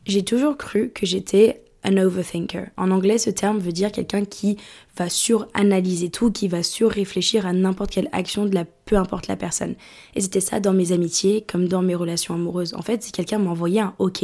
J'ai 0.06 0.24
toujours 0.24 0.56
cru 0.58 0.90
que 0.90 1.06
j'étais 1.06 1.62
un 1.84 1.98
overthinker. 1.98 2.70
En 2.78 2.92
anglais, 2.92 3.18
ce 3.18 3.30
terme 3.30 3.60
veut 3.60 3.72
dire 3.72 3.92
quelqu'un 3.92 4.24
qui 4.24 4.58
va 4.98 5.10
suranalyser 5.10 6.10
tout, 6.10 6.32
qui 6.32 6.48
va 6.48 6.64
surréfléchir 6.64 7.46
à 7.46 7.54
n'importe 7.54 7.92
quelle 7.92 8.10
action 8.12 8.46
de 8.46 8.54
la 8.54 8.66
peu 8.86 8.98
importe 8.98 9.28
la 9.28 9.36
personne. 9.36 9.76
Et 10.16 10.22
c'était 10.22 10.42
ça 10.42 10.60
dans 10.60 10.74
mes 10.74 10.92
amitiés 10.92 11.46
comme 11.50 11.68
dans 11.68 11.82
mes 11.82 11.96
relations 11.96 12.34
amoureuses. 12.34 12.74
En 12.74 12.82
fait, 12.82 13.02
si 13.04 13.12
quelqu'un 13.12 13.40
m'envoyait 13.40 13.80
un 13.80 13.96
OK, 14.00 14.24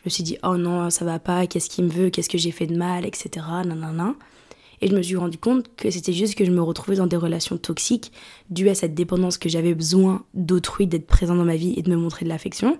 je 0.00 0.06
me 0.06 0.10
suis 0.10 0.22
dit 0.22 0.38
oh 0.42 0.56
non, 0.56 0.90
ça 0.90 1.04
va 1.04 1.18
pas, 1.18 1.46
qu'est-ce 1.46 1.68
qu'il 1.68 1.84
me 1.84 1.90
veut, 1.90 2.10
qu'est-ce 2.10 2.28
que 2.28 2.38
j'ai 2.38 2.50
fait 2.50 2.66
de 2.66 2.76
mal, 2.76 3.04
etc. 3.04 3.46
Nanana. 3.64 4.14
Et 4.80 4.88
je 4.88 4.94
me 4.94 5.02
suis 5.02 5.16
rendu 5.16 5.36
compte 5.36 5.66
que 5.76 5.90
c'était 5.90 6.12
juste 6.12 6.34
que 6.34 6.44
je 6.44 6.50
me 6.50 6.62
retrouvais 6.62 6.96
dans 6.96 7.06
des 7.06 7.16
relations 7.16 7.58
toxiques 7.58 8.12
dues 8.48 8.70
à 8.70 8.74
cette 8.74 8.94
dépendance 8.94 9.36
que 9.36 9.48
j'avais 9.50 9.74
besoin 9.74 10.24
d'autrui, 10.32 10.86
d'être 10.86 11.06
présent 11.06 11.34
dans 11.34 11.44
ma 11.44 11.56
vie 11.56 11.74
et 11.76 11.82
de 11.82 11.90
me 11.90 11.96
montrer 11.96 12.24
de 12.24 12.30
l'affection. 12.30 12.78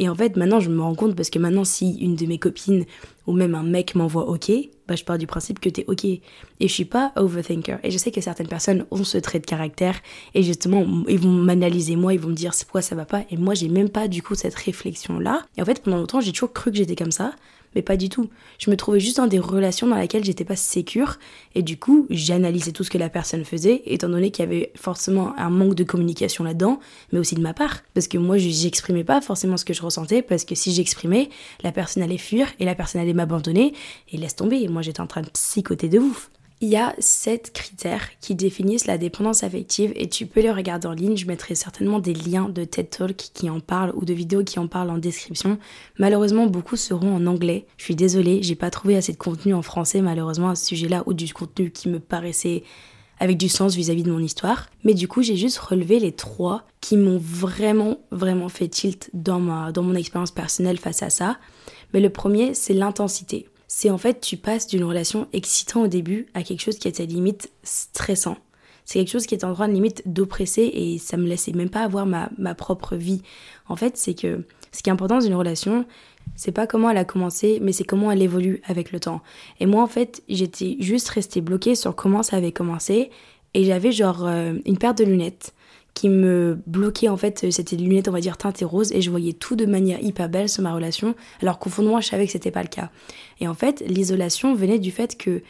Et 0.00 0.08
en 0.08 0.14
fait, 0.14 0.36
maintenant, 0.36 0.60
je 0.60 0.70
me 0.70 0.80
rends 0.80 0.94
compte 0.94 1.16
parce 1.16 1.28
que 1.28 1.38
maintenant, 1.38 1.64
si 1.64 1.96
une 1.98 2.14
de 2.14 2.26
mes 2.26 2.38
copines 2.38 2.84
ou 3.26 3.32
même 3.32 3.54
un 3.54 3.64
mec 3.64 3.94
m'envoie 3.94 4.28
OK, 4.28 4.50
bah, 4.86 4.94
je 4.94 5.04
pars 5.04 5.18
du 5.18 5.26
principe 5.26 5.58
que 5.58 5.68
t'es 5.68 5.84
OK. 5.88 6.04
Et 6.04 6.20
je 6.60 6.66
suis 6.66 6.84
pas 6.84 7.12
overthinker. 7.16 7.80
Et 7.82 7.90
je 7.90 7.98
sais 7.98 8.12
que 8.12 8.20
certaines 8.20 8.46
personnes 8.46 8.86
ont 8.90 9.04
ce 9.04 9.18
trait 9.18 9.40
de 9.40 9.46
caractère 9.46 10.00
et 10.34 10.42
justement, 10.42 10.86
ils 11.08 11.18
vont 11.18 11.30
m'analyser 11.30 11.96
moi, 11.96 12.14
ils 12.14 12.20
vont 12.20 12.28
me 12.28 12.34
dire 12.34 12.54
c'est 12.54 12.64
pourquoi 12.64 12.82
ça 12.82 12.94
va 12.94 13.04
pas? 13.04 13.24
Et 13.30 13.36
moi, 13.36 13.54
j'ai 13.54 13.68
même 13.68 13.90
pas 13.90 14.06
du 14.06 14.22
coup 14.22 14.34
cette 14.34 14.54
réflexion-là. 14.54 15.44
Et 15.56 15.62
en 15.62 15.64
fait, 15.64 15.82
pendant 15.82 15.98
longtemps, 15.98 16.20
j'ai 16.20 16.32
toujours 16.32 16.52
cru 16.52 16.70
que 16.70 16.76
j'étais 16.76 16.96
comme 16.96 17.12
ça 17.12 17.32
mais 17.74 17.82
pas 17.82 17.96
du 17.96 18.08
tout. 18.08 18.28
Je 18.58 18.70
me 18.70 18.76
trouvais 18.76 19.00
juste 19.00 19.16
dans 19.16 19.26
des 19.26 19.38
relations 19.38 19.86
dans 19.86 19.96
lesquelles 19.96 20.24
j'étais 20.24 20.44
pas 20.44 20.56
sécure 20.56 21.18
et 21.54 21.62
du 21.62 21.78
coup, 21.78 22.06
j'analysais 22.10 22.72
tout 22.72 22.84
ce 22.84 22.90
que 22.90 22.98
la 22.98 23.08
personne 23.08 23.44
faisait 23.44 23.82
étant 23.86 24.08
donné 24.08 24.30
qu'il 24.30 24.44
y 24.44 24.48
avait 24.48 24.72
forcément 24.74 25.36
un 25.38 25.50
manque 25.50 25.74
de 25.74 25.84
communication 25.84 26.44
là-dedans, 26.44 26.80
mais 27.12 27.18
aussi 27.18 27.34
de 27.34 27.40
ma 27.40 27.54
part 27.54 27.82
parce 27.94 28.08
que 28.08 28.18
moi, 28.18 28.38
j'exprimais 28.38 29.04
pas 29.04 29.20
forcément 29.20 29.56
ce 29.56 29.64
que 29.64 29.74
je 29.74 29.82
ressentais 29.82 30.22
parce 30.22 30.44
que 30.44 30.54
si 30.54 30.72
j'exprimais, 30.72 31.28
la 31.62 31.72
personne 31.72 32.02
allait 32.02 32.18
fuir 32.18 32.48
et 32.58 32.64
la 32.64 32.74
personne 32.74 33.00
allait 33.00 33.12
m'abandonner 33.12 33.74
et 34.12 34.16
laisse 34.16 34.36
tomber. 34.36 34.66
Moi, 34.68 34.82
j'étais 34.82 35.00
en 35.00 35.06
train 35.06 35.22
de 35.22 35.30
psychoter 35.30 35.88
de 35.88 35.98
ouf. 35.98 36.30
Il 36.60 36.68
y 36.70 36.76
a 36.76 36.92
sept 36.98 37.52
critères 37.52 38.08
qui 38.20 38.34
définissent 38.34 38.86
la 38.86 38.98
dépendance 38.98 39.44
affective 39.44 39.92
et 39.94 40.08
tu 40.08 40.26
peux 40.26 40.40
les 40.40 40.50
regarder 40.50 40.88
en 40.88 40.92
ligne. 40.92 41.16
Je 41.16 41.26
mettrai 41.26 41.54
certainement 41.54 42.00
des 42.00 42.14
liens 42.14 42.48
de 42.48 42.64
TED 42.64 42.90
Talk 42.90 43.16
qui 43.32 43.48
en 43.48 43.60
parlent 43.60 43.92
ou 43.94 44.04
de 44.04 44.12
vidéos 44.12 44.42
qui 44.42 44.58
en 44.58 44.66
parlent 44.66 44.90
en 44.90 44.98
description. 44.98 45.58
Malheureusement, 46.00 46.46
beaucoup 46.46 46.74
seront 46.74 47.14
en 47.14 47.26
anglais. 47.26 47.66
Je 47.76 47.84
suis 47.84 47.94
désolée, 47.94 48.42
j'ai 48.42 48.56
pas 48.56 48.70
trouvé 48.70 48.96
assez 48.96 49.12
de 49.12 49.18
contenu 49.18 49.54
en 49.54 49.62
français 49.62 50.00
malheureusement 50.00 50.48
à 50.48 50.56
ce 50.56 50.66
sujet-là 50.66 51.04
ou 51.06 51.12
du 51.12 51.32
contenu 51.32 51.70
qui 51.70 51.88
me 51.88 52.00
paraissait 52.00 52.64
avec 53.20 53.38
du 53.38 53.48
sens 53.48 53.76
vis-à-vis 53.76 54.02
de 54.02 54.10
mon 54.10 54.18
histoire. 54.18 54.66
Mais 54.82 54.94
du 54.94 55.06
coup, 55.06 55.22
j'ai 55.22 55.36
juste 55.36 55.58
relevé 55.58 56.00
les 56.00 56.12
trois 56.12 56.64
qui 56.80 56.96
m'ont 56.96 57.18
vraiment, 57.18 57.98
vraiment 58.10 58.48
fait 58.48 58.66
tilt 58.66 59.10
dans, 59.12 59.70
dans 59.70 59.82
mon 59.84 59.94
expérience 59.94 60.32
personnelle 60.32 60.78
face 60.78 61.04
à 61.04 61.10
ça. 61.10 61.38
Mais 61.94 62.00
le 62.00 62.10
premier, 62.10 62.52
c'est 62.54 62.74
l'intensité 62.74 63.46
c'est 63.68 63.90
en 63.90 63.98
fait 63.98 64.20
tu 64.20 64.36
passes 64.36 64.66
d'une 64.66 64.82
relation 64.82 65.28
excitant 65.32 65.82
au 65.82 65.86
début 65.86 66.26
à 66.34 66.42
quelque 66.42 66.62
chose 66.62 66.78
qui 66.78 66.88
était 66.88 67.06
limite 67.06 67.52
stressant. 67.62 68.38
C'est 68.84 68.98
quelque 68.98 69.10
chose 69.10 69.26
qui 69.26 69.34
est 69.34 69.44
en 69.44 69.52
train 69.52 69.68
de 69.68 69.74
limite 69.74 70.02
d'oppresser 70.06 70.62
et 70.62 70.96
ça 70.98 71.18
me 71.18 71.28
laissait 71.28 71.52
même 71.52 71.68
pas 71.68 71.82
avoir 71.82 72.06
ma, 72.06 72.30
ma 72.38 72.54
propre 72.54 72.96
vie. 72.96 73.22
En 73.68 73.76
fait, 73.76 73.98
c'est 73.98 74.14
que 74.14 74.46
ce 74.72 74.82
qui 74.82 74.88
est 74.88 74.92
important 74.92 75.16
dans 75.16 75.26
une 75.26 75.34
relation, 75.34 75.84
c'est 76.36 76.52
pas 76.52 76.66
comment 76.66 76.88
elle 76.88 76.96
a 76.96 77.04
commencé, 77.04 77.58
mais 77.60 77.72
c'est 77.72 77.84
comment 77.84 78.10
elle 78.10 78.22
évolue 78.22 78.62
avec 78.64 78.90
le 78.90 79.00
temps. 79.00 79.20
Et 79.60 79.66
moi, 79.66 79.82
en 79.82 79.86
fait, 79.86 80.22
j'étais 80.30 80.76
juste 80.80 81.10
restée 81.10 81.42
bloquée 81.42 81.74
sur 81.74 81.94
comment 81.94 82.22
ça 82.22 82.38
avait 82.38 82.52
commencé 82.52 83.10
et 83.52 83.64
j'avais 83.64 83.92
genre 83.92 84.26
euh, 84.26 84.54
une 84.64 84.78
paire 84.78 84.94
de 84.94 85.04
lunettes 85.04 85.52
qui 85.94 86.08
me 86.08 86.58
bloquait 86.66 87.08
en 87.08 87.16
fait, 87.16 87.50
c'était 87.50 87.76
des 87.76 87.82
lunettes 87.82 88.08
on 88.08 88.12
va 88.12 88.20
dire 88.20 88.36
teintées 88.36 88.64
rose 88.64 88.92
et 88.92 89.02
je 89.02 89.10
voyais 89.10 89.32
tout 89.32 89.56
de 89.56 89.66
manière 89.66 90.00
hyper 90.02 90.28
belle 90.28 90.48
sur 90.48 90.62
ma 90.62 90.72
relation 90.72 91.14
alors 91.42 91.58
qu'au 91.58 91.70
fond 91.70 91.82
de 91.82 91.88
moi 91.88 92.00
je 92.00 92.08
savais 92.08 92.26
que 92.26 92.32
c'était 92.32 92.50
pas 92.50 92.62
le 92.62 92.68
cas. 92.68 92.90
Et 93.40 93.48
en 93.48 93.54
fait 93.54 93.82
l'isolation 93.86 94.54
venait 94.54 94.78
du 94.78 94.90
fait 94.90 95.16
que 95.16 95.42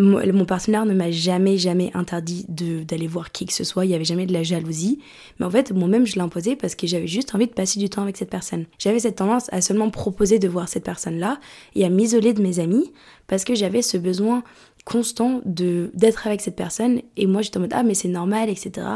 mon 0.00 0.44
partenaire 0.46 0.86
ne 0.86 0.94
m'a 0.94 1.10
jamais 1.10 1.58
jamais 1.58 1.90
interdit 1.94 2.46
d'aller 2.48 3.06
voir 3.06 3.32
qui 3.32 3.44
que 3.44 3.52
ce 3.52 3.64
soit, 3.64 3.84
il 3.84 3.90
y 3.90 3.94
avait 3.94 4.04
jamais 4.04 4.24
de 4.24 4.32
la 4.32 4.42
jalousie, 4.42 5.00
mais 5.38 5.46
en 5.46 5.50
fait 5.50 5.72
moi-même 5.72 6.06
je 6.06 6.18
l'imposais 6.18 6.56
parce 6.56 6.74
que 6.74 6.86
j'avais 6.86 7.06
juste 7.06 7.34
envie 7.34 7.46
de 7.46 7.52
passer 7.52 7.78
du 7.78 7.90
temps 7.90 8.02
avec 8.02 8.16
cette 8.16 8.30
personne. 8.30 8.64
J'avais 8.78 9.00
cette 9.00 9.16
tendance 9.16 9.52
à 9.52 9.60
seulement 9.60 9.90
proposer 9.90 10.38
de 10.38 10.48
voir 10.48 10.68
cette 10.68 10.84
personne-là 10.84 11.38
et 11.74 11.84
à 11.84 11.90
m'isoler 11.90 12.32
de 12.32 12.42
mes 12.42 12.58
amis 12.58 12.92
parce 13.26 13.44
que 13.44 13.54
j'avais 13.54 13.82
ce 13.82 13.98
besoin 13.98 14.42
constant 14.86 15.42
de 15.44 15.90
d'être 15.92 16.26
avec 16.26 16.40
cette 16.40 16.56
personne 16.56 17.02
et 17.18 17.26
moi 17.26 17.42
j'étais 17.42 17.58
en 17.58 17.60
mode 17.60 17.74
ah 17.74 17.82
mais 17.82 17.94
c'est 17.94 18.08
normal 18.08 18.48
etc 18.48 18.86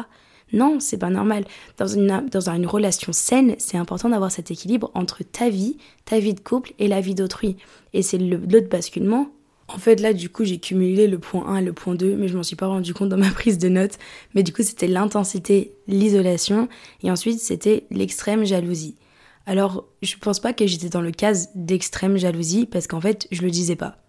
non, 0.54 0.78
c'est 0.78 0.98
pas 0.98 1.10
normal. 1.10 1.44
Dans 1.78 1.88
une, 1.88 2.66
relation 2.66 3.12
saine, 3.12 3.56
c'est 3.58 3.76
important 3.76 4.08
d'avoir 4.08 4.30
cet 4.30 4.50
équilibre 4.50 4.90
entre 4.94 5.24
ta 5.24 5.50
vie, 5.50 5.76
ta 6.04 6.20
vie 6.20 6.32
de 6.32 6.40
couple 6.40 6.72
et 6.78 6.86
la 6.86 7.00
vie 7.00 7.16
d'autrui. 7.16 7.56
Et 7.92 8.02
c'est 8.02 8.18
l'autre 8.18 8.68
basculement. 8.68 9.28
En 9.66 9.78
fait, 9.78 10.00
là, 10.00 10.12
du 10.12 10.28
coup, 10.28 10.44
j'ai 10.44 10.58
cumulé 10.58 11.08
le 11.08 11.18
point 11.18 11.44
1 11.46 11.56
et 11.56 11.64
le 11.64 11.72
point 11.72 11.96
2, 11.96 12.16
mais 12.16 12.28
je 12.28 12.36
m'en 12.36 12.42
suis 12.44 12.54
pas 12.54 12.68
rendu 12.68 12.94
compte 12.94 13.08
dans 13.08 13.16
ma 13.16 13.30
prise 13.32 13.58
de 13.58 13.68
notes. 13.68 13.98
Mais 14.34 14.44
du 14.44 14.52
coup, 14.52 14.62
c'était 14.62 14.86
l'intensité, 14.86 15.72
l'isolation, 15.88 16.68
et 17.02 17.10
ensuite, 17.10 17.40
c'était 17.40 17.84
l'extrême 17.90 18.44
jalousie. 18.44 18.94
Alors, 19.46 19.86
je 20.02 20.14
pense 20.16 20.38
pas 20.38 20.52
que 20.52 20.66
j'étais 20.66 20.88
dans 20.88 21.00
le 21.00 21.10
cas 21.10 21.32
d'extrême 21.56 22.16
jalousie, 22.16 22.66
parce 22.66 22.86
qu'en 22.86 23.00
fait, 23.00 23.26
je 23.32 23.42
le 23.42 23.50
disais 23.50 23.76
pas 23.76 24.03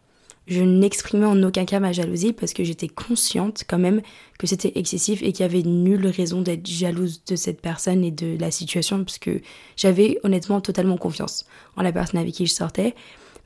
je 0.48 0.62
n'exprimais 0.62 1.26
en 1.26 1.42
aucun 1.44 1.66
cas 1.66 1.80
ma 1.80 1.92
jalousie 1.92 2.34
parce 2.34 2.54
que 2.54 2.64
j'étais 2.64 2.88
consciente 2.88 3.64
quand 3.68 3.80
même 3.80 4.02
que 4.38 4.46
c'était 4.46 4.74
excessif 4.76 5.24
et 5.24 5.32
qu'il 5.32 5.42
y 5.42 5.50
avait 5.50 5.64
nulle 5.64 6.08
raison 6.08 6.42
d'être 6.42 6.68
jalouse 6.68 7.24
de 7.26 7.36
cette 7.36 7.62
personne 7.62 8.04
et 8.04 8.12
de 8.12 8.38
la 8.40 8.52
situation 8.52 9.04
parce 9.04 9.18
que 9.18 9.42
j'avais 9.76 10.20
honnêtement 10.24 10.62
totalement 10.62 10.98
confiance 10.98 11.46
en 11.78 11.82
la 11.82 11.92
personne 11.92 12.20
avec 12.20 12.34
qui 12.34 12.46
je 12.46 12.54
sortais. 12.54 12.94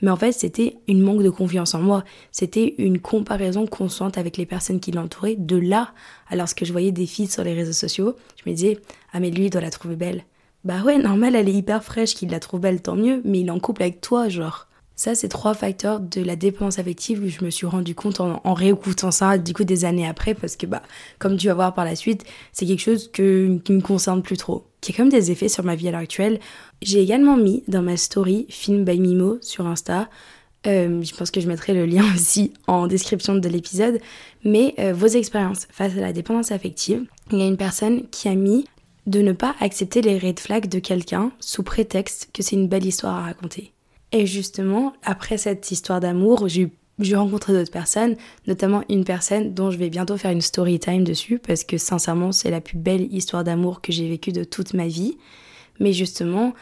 Mais 0.01 0.11
en 0.11 0.15
fait, 0.15 0.31
c'était 0.31 0.77
une 0.87 1.01
manque 1.01 1.23
de 1.23 1.29
confiance 1.29 1.73
en 1.73 1.81
moi. 1.81 2.03
C'était 2.31 2.75
une 2.77 2.99
comparaison 2.99 3.67
constante 3.67 4.17
avec 4.17 4.37
les 4.37 4.45
personnes 4.45 4.79
qui 4.79 4.91
l'entouraient. 4.91 5.35
De 5.35 5.57
là, 5.57 5.93
alors 6.29 6.53
que 6.55 6.63
je 6.63 6.71
voyais 6.71 6.91
des 6.91 7.05
filles 7.05 7.27
sur 7.27 7.43
les 7.43 7.53
réseaux 7.53 7.73
sociaux, 7.73 8.15
je 8.37 8.49
me 8.49 8.55
disais, 8.55 8.79
ah 9.11 9.19
mais 9.19 9.29
lui, 9.29 9.45
il 9.45 9.49
doit 9.49 9.61
la 9.61 9.71
trouver 9.71 9.97
belle. 9.97 10.23
Bah 10.63 10.83
ouais, 10.83 10.97
normal, 10.97 11.35
elle 11.35 11.49
est 11.49 11.53
hyper 11.53 11.83
fraîche, 11.83 12.15
qu'il 12.15 12.29
la 12.29 12.39
trouve 12.39 12.61
belle, 12.61 12.81
tant 12.81 12.95
mieux, 12.95 13.21
mais 13.25 13.41
il 13.41 13.47
est 13.47 13.51
en 13.51 13.59
couple 13.59 13.83
avec 13.83 14.01
toi, 14.01 14.29
genre. 14.29 14.68
Ça, 14.99 15.15
c'est 15.15 15.29
trois 15.29 15.53
facteurs 15.53 16.01
de 16.01 16.21
la 16.21 16.35
dépendance 16.35 16.77
affective 16.77 17.23
où 17.23 17.29
je 17.29 17.45
me 17.45 17.51
suis 17.51 17.65
rendu 17.65 17.95
compte 17.95 18.19
en, 18.19 18.53
réécoutant 18.53 19.11
ça, 19.11 19.37
du 19.37 19.53
coup, 19.53 19.63
des 19.63 19.85
années 19.85 20.05
après, 20.05 20.33
parce 20.33 20.57
que, 20.57 20.65
bah, 20.65 20.81
comme 21.19 21.37
tu 21.37 21.47
vas 21.47 21.53
voir 21.53 21.73
par 21.73 21.85
la 21.85 21.95
suite, 21.95 22.25
c'est 22.51 22.65
quelque 22.65 22.81
chose 22.81 23.09
que, 23.09 23.59
qui 23.63 23.71
me 23.71 23.79
concerne 23.79 24.21
plus 24.21 24.35
trop, 24.35 24.65
qui 24.81 24.91
a 24.91 24.95
comme 24.97 25.07
des 25.07 25.31
effets 25.31 25.47
sur 25.47 25.63
ma 25.63 25.75
vie 25.75 25.87
à 25.87 25.91
l'heure 25.91 26.01
actuelle. 26.01 26.41
J'ai 26.81 27.01
également 27.01 27.37
mis 27.37 27.63
dans 27.69 27.81
ma 27.81 27.95
story 27.95 28.45
Film 28.49 28.83
by 28.83 28.99
Mimo 28.99 29.37
sur 29.41 29.67
Insta. 29.67 30.09
Euh, 30.67 31.01
je 31.01 31.15
pense 31.15 31.31
que 31.31 31.39
je 31.39 31.47
mettrai 31.47 31.73
le 31.73 31.85
lien 31.85 32.03
aussi 32.13 32.51
en 32.67 32.85
description 32.85 33.35
de 33.35 33.47
l'épisode. 33.47 34.01
Mais 34.43 34.73
euh, 34.79 34.91
vos 34.91 35.07
expériences 35.07 35.69
face 35.71 35.93
à 35.93 36.01
la 36.01 36.11
dépendance 36.11 36.51
affective. 36.51 37.05
Il 37.31 37.39
y 37.39 37.43
a 37.43 37.47
une 37.47 37.55
personne 37.55 38.09
qui 38.09 38.27
a 38.27 38.35
mis 38.35 38.65
de 39.07 39.21
ne 39.21 39.31
pas 39.31 39.55
accepter 39.61 40.01
les 40.01 40.19
red 40.19 40.41
flags 40.41 40.67
de 40.67 40.79
quelqu'un 40.79 41.31
sous 41.39 41.63
prétexte 41.63 42.31
que 42.33 42.43
c'est 42.43 42.57
une 42.57 42.67
belle 42.67 42.85
histoire 42.85 43.15
à 43.15 43.21
raconter. 43.21 43.71
Et 44.11 44.25
justement, 44.25 44.93
après 45.03 45.37
cette 45.37 45.71
histoire 45.71 45.99
d'amour, 45.99 46.47
j'ai 46.47 47.15
rencontré 47.15 47.53
d'autres 47.53 47.71
personnes, 47.71 48.15
notamment 48.47 48.83
une 48.89 49.03
personne 49.03 49.53
dont 49.53 49.69
je 49.69 49.77
vais 49.77 49.89
bientôt 49.89 50.17
faire 50.17 50.31
une 50.31 50.41
story 50.41 50.79
time 50.79 51.03
dessus, 51.03 51.39
parce 51.39 51.63
que 51.63 51.77
sincèrement, 51.77 52.31
c'est 52.31 52.49
la 52.49 52.61
plus 52.61 52.77
belle 52.77 53.13
histoire 53.13 53.43
d'amour 53.43 53.81
que 53.81 53.91
j'ai 53.91 54.09
vécue 54.09 54.31
de 54.31 54.43
toute 54.43 54.73
ma 54.73 54.87
vie. 54.87 55.17
Mais 55.79 55.93
justement, 55.93 56.53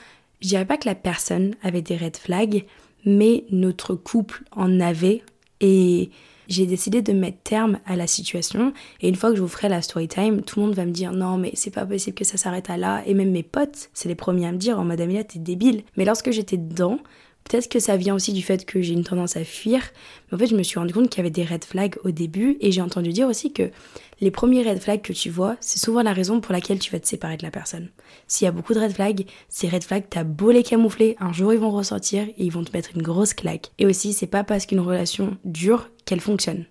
je 0.41 0.49
dirais 0.49 0.65
pas 0.65 0.77
que 0.77 0.87
la 0.87 0.95
personne 0.95 1.55
avait 1.63 1.81
des 1.81 1.97
red 1.97 2.17
flags, 2.17 2.65
mais 3.05 3.45
notre 3.49 3.95
couple 3.95 4.43
en 4.51 4.79
avait. 4.79 5.23
Et 5.61 6.11
j'ai 6.47 6.65
décidé 6.65 7.01
de 7.01 7.13
mettre 7.13 7.39
terme 7.43 7.79
à 7.85 7.95
la 7.95 8.07
situation. 8.07 8.73
Et 9.01 9.09
une 9.09 9.15
fois 9.15 9.31
que 9.31 9.37
je 9.37 9.41
vous 9.41 9.47
ferai 9.47 9.69
la 9.69 9.81
story 9.81 10.07
time, 10.07 10.41
tout 10.41 10.59
le 10.59 10.67
monde 10.67 10.75
va 10.75 10.85
me 10.85 10.91
dire 10.91 11.13
non, 11.13 11.37
mais 11.37 11.51
c'est 11.55 11.73
pas 11.73 11.85
possible 11.85 12.15
que 12.15 12.25
ça 12.25 12.37
s'arrête 12.37 12.69
à 12.69 12.77
là. 12.77 13.01
Et 13.05 13.13
même 13.13 13.31
mes 13.31 13.43
potes, 13.43 13.89
c'est 13.93 14.09
les 14.09 14.15
premiers 14.15 14.47
à 14.47 14.51
me 14.51 14.57
dire 14.57 14.79
en 14.79 14.85
mode 14.85 15.01
Amelia, 15.01 15.23
t'es 15.23 15.39
débile. 15.39 15.83
Mais 15.95 16.05
lorsque 16.05 16.31
j'étais 16.31 16.57
dedans, 16.57 16.99
Peut-être 17.47 17.69
que 17.69 17.79
ça 17.79 17.95
vient 17.95 18.13
aussi 18.13 18.33
du 18.33 18.41
fait 18.41 18.65
que 18.65 18.81
j'ai 18.81 18.93
une 18.93 19.03
tendance 19.03 19.37
à 19.37 19.43
fuir, 19.45 19.81
mais 20.29 20.35
en 20.35 20.37
fait 20.37 20.47
je 20.47 20.55
me 20.55 20.63
suis 20.63 20.79
rendu 20.79 20.93
compte 20.93 21.09
qu'il 21.09 21.19
y 21.19 21.21
avait 21.21 21.29
des 21.29 21.45
red 21.45 21.63
flags 21.63 21.95
au 22.03 22.11
début 22.11 22.57
et 22.59 22.71
j'ai 22.71 22.81
entendu 22.81 23.13
dire 23.13 23.27
aussi 23.27 23.53
que 23.53 23.71
les 24.19 24.31
premiers 24.31 24.63
red 24.63 24.79
flags 24.79 25.01
que 25.01 25.13
tu 25.13 25.29
vois, 25.29 25.55
c'est 25.61 25.79
souvent 25.79 26.01
la 26.01 26.11
raison 26.11 26.41
pour 26.41 26.51
laquelle 26.51 26.79
tu 26.79 26.91
vas 26.91 26.99
te 26.99 27.07
séparer 27.07 27.37
de 27.37 27.43
la 27.43 27.51
personne. 27.51 27.89
S'il 28.27 28.45
y 28.45 28.49
a 28.49 28.51
beaucoup 28.51 28.73
de 28.73 28.79
red 28.79 28.91
flags, 28.91 29.25
ces 29.47 29.69
red 29.69 29.83
flags, 29.83 30.05
t'as 30.09 30.23
beau 30.23 30.51
les 30.51 30.63
camoufler, 30.63 31.15
un 31.19 31.31
jour 31.31 31.53
ils 31.53 31.59
vont 31.59 31.71
ressortir 31.71 32.23
et 32.23 32.33
ils 32.37 32.51
vont 32.51 32.63
te 32.63 32.73
mettre 32.73 32.89
une 32.95 33.01
grosse 33.01 33.33
claque. 33.33 33.71
Et 33.77 33.85
aussi, 33.85 34.11
c'est 34.11 34.27
pas 34.27 34.43
parce 34.43 34.65
qu'une 34.65 34.79
relation 34.79 35.37
dure 35.45 35.89
qu'elle 36.05 36.21
fonctionne. 36.21 36.65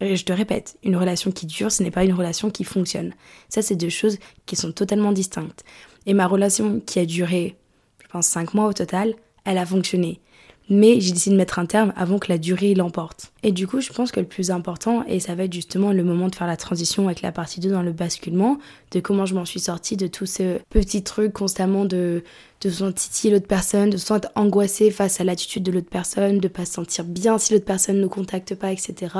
Je 0.00 0.22
te 0.22 0.32
répète, 0.32 0.78
une 0.82 0.96
relation 0.96 1.30
qui 1.30 1.46
dure, 1.46 1.72
ce 1.72 1.82
n'est 1.82 1.90
pas 1.90 2.04
une 2.04 2.12
relation 2.12 2.50
qui 2.50 2.64
fonctionne. 2.64 3.14
Ça, 3.48 3.62
c'est 3.62 3.76
deux 3.76 3.88
choses 3.88 4.18
qui 4.44 4.54
sont 4.54 4.72
totalement 4.72 5.12
distinctes. 5.12 5.64
Et 6.04 6.14
ma 6.14 6.26
relation 6.26 6.80
qui 6.80 6.98
a 6.98 7.06
duré, 7.06 7.56
je 8.02 8.08
pense, 8.08 8.26
5 8.26 8.54
mois 8.54 8.66
au 8.66 8.72
total, 8.74 9.14
elle 9.46 9.58
a 9.58 9.64
fonctionné. 9.66 10.20
Mais 10.68 11.00
j'ai 11.00 11.12
décidé 11.12 11.34
de 11.34 11.38
mettre 11.38 11.60
un 11.60 11.66
terme 11.66 11.92
avant 11.96 12.18
que 12.18 12.28
la 12.28 12.38
durée 12.38 12.74
l'emporte. 12.74 13.32
Et 13.44 13.52
du 13.52 13.68
coup, 13.68 13.80
je 13.80 13.92
pense 13.92 14.10
que 14.10 14.18
le 14.18 14.26
plus 14.26 14.50
important, 14.50 15.04
et 15.06 15.20
ça 15.20 15.36
va 15.36 15.44
être 15.44 15.52
justement 15.52 15.92
le 15.92 16.02
moment 16.02 16.28
de 16.28 16.34
faire 16.34 16.48
la 16.48 16.56
transition 16.56 17.06
avec 17.06 17.22
la 17.22 17.30
partie 17.30 17.60
2 17.60 17.70
dans 17.70 17.82
le 17.82 17.92
basculement, 17.92 18.58
de 18.90 18.98
comment 18.98 19.26
je 19.26 19.36
m'en 19.36 19.44
suis 19.44 19.60
sortie 19.60 19.96
de 19.96 20.08
tous 20.08 20.26
ces 20.26 20.58
petits 20.68 21.04
trucs 21.04 21.32
constamment 21.32 21.84
de, 21.84 22.24
de 22.62 22.70
se 22.70 22.78
sentir 22.78 23.32
l'autre 23.32 23.46
personne, 23.46 23.90
de 23.90 23.96
se 23.96 24.06
sentir 24.06 24.30
angoissé 24.34 24.90
face 24.90 25.20
à 25.20 25.24
l'attitude 25.24 25.62
de 25.62 25.70
l'autre 25.70 25.88
personne, 25.88 26.38
de 26.38 26.48
pas 26.48 26.64
se 26.64 26.72
sentir 26.72 27.04
bien 27.04 27.38
si 27.38 27.52
l'autre 27.52 27.64
personne 27.64 28.00
ne 28.00 28.06
contacte 28.08 28.56
pas, 28.56 28.72
etc. 28.72 29.14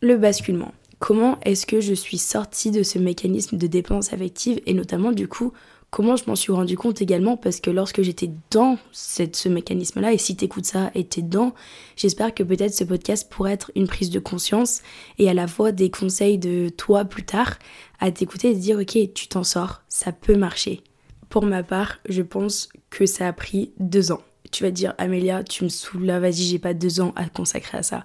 Le 0.00 0.16
basculement. 0.16 0.72
Comment 1.00 1.38
est-ce 1.42 1.66
que 1.66 1.80
je 1.80 1.94
suis 1.94 2.18
sortie 2.18 2.70
de 2.70 2.82
ce 2.82 2.98
mécanisme 2.98 3.56
de 3.56 3.66
dépense 3.66 4.12
affective 4.12 4.60
et 4.66 4.74
notamment 4.74 5.12
du 5.12 5.28
coup 5.28 5.52
Comment 5.90 6.16
je 6.16 6.24
m'en 6.26 6.36
suis 6.36 6.52
rendu 6.52 6.76
compte 6.76 7.00
également 7.00 7.38
parce 7.38 7.60
que 7.60 7.70
lorsque 7.70 8.02
j'étais 8.02 8.30
dans 8.50 8.76
ce 8.92 9.48
mécanisme-là, 9.48 10.12
et 10.12 10.18
si 10.18 10.36
t'écoutes 10.36 10.66
ça 10.66 10.90
et 10.94 11.04
t'es 11.04 11.22
dedans, 11.22 11.54
j'espère 11.96 12.34
que 12.34 12.42
peut-être 12.42 12.74
ce 12.74 12.84
podcast 12.84 13.30
pourrait 13.30 13.54
être 13.54 13.72
une 13.74 13.86
prise 13.88 14.10
de 14.10 14.18
conscience 14.18 14.82
et 15.18 15.30
à 15.30 15.34
la 15.34 15.46
fois 15.46 15.72
des 15.72 15.90
conseils 15.90 16.36
de 16.36 16.68
toi 16.68 17.06
plus 17.06 17.24
tard 17.24 17.58
à 18.00 18.10
t'écouter 18.10 18.50
et 18.50 18.54
te 18.54 18.58
dire 18.58 18.78
ok 18.78 19.14
tu 19.14 19.28
t'en 19.28 19.44
sors, 19.44 19.82
ça 19.88 20.12
peut 20.12 20.36
marcher. 20.36 20.82
Pour 21.30 21.46
ma 21.46 21.62
part, 21.62 21.98
je 22.06 22.22
pense 22.22 22.68
que 22.90 23.06
ça 23.06 23.26
a 23.26 23.32
pris 23.32 23.72
deux 23.78 24.12
ans. 24.12 24.20
Tu 24.50 24.64
vas 24.64 24.70
te 24.70 24.76
dire 24.76 24.94
Amélia, 24.98 25.42
tu 25.42 25.64
me 25.64 25.68
saoules 25.70 26.04
là, 26.04 26.20
vas-y 26.20 26.42
j'ai 26.42 26.58
pas 26.58 26.74
deux 26.74 27.00
ans 27.00 27.12
à 27.16 27.26
consacrer 27.30 27.78
à 27.78 27.82
ça. 27.82 28.04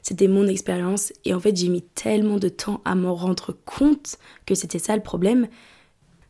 C'était 0.00 0.28
mon 0.28 0.46
expérience 0.46 1.12
et 1.24 1.34
en 1.34 1.40
fait 1.40 1.56
j'ai 1.56 1.68
mis 1.68 1.82
tellement 1.82 2.38
de 2.38 2.48
temps 2.48 2.82
à 2.84 2.94
m'en 2.94 3.16
rendre 3.16 3.56
compte 3.64 4.18
que 4.46 4.54
c'était 4.54 4.78
ça 4.78 4.94
le 4.94 5.02
problème 5.02 5.48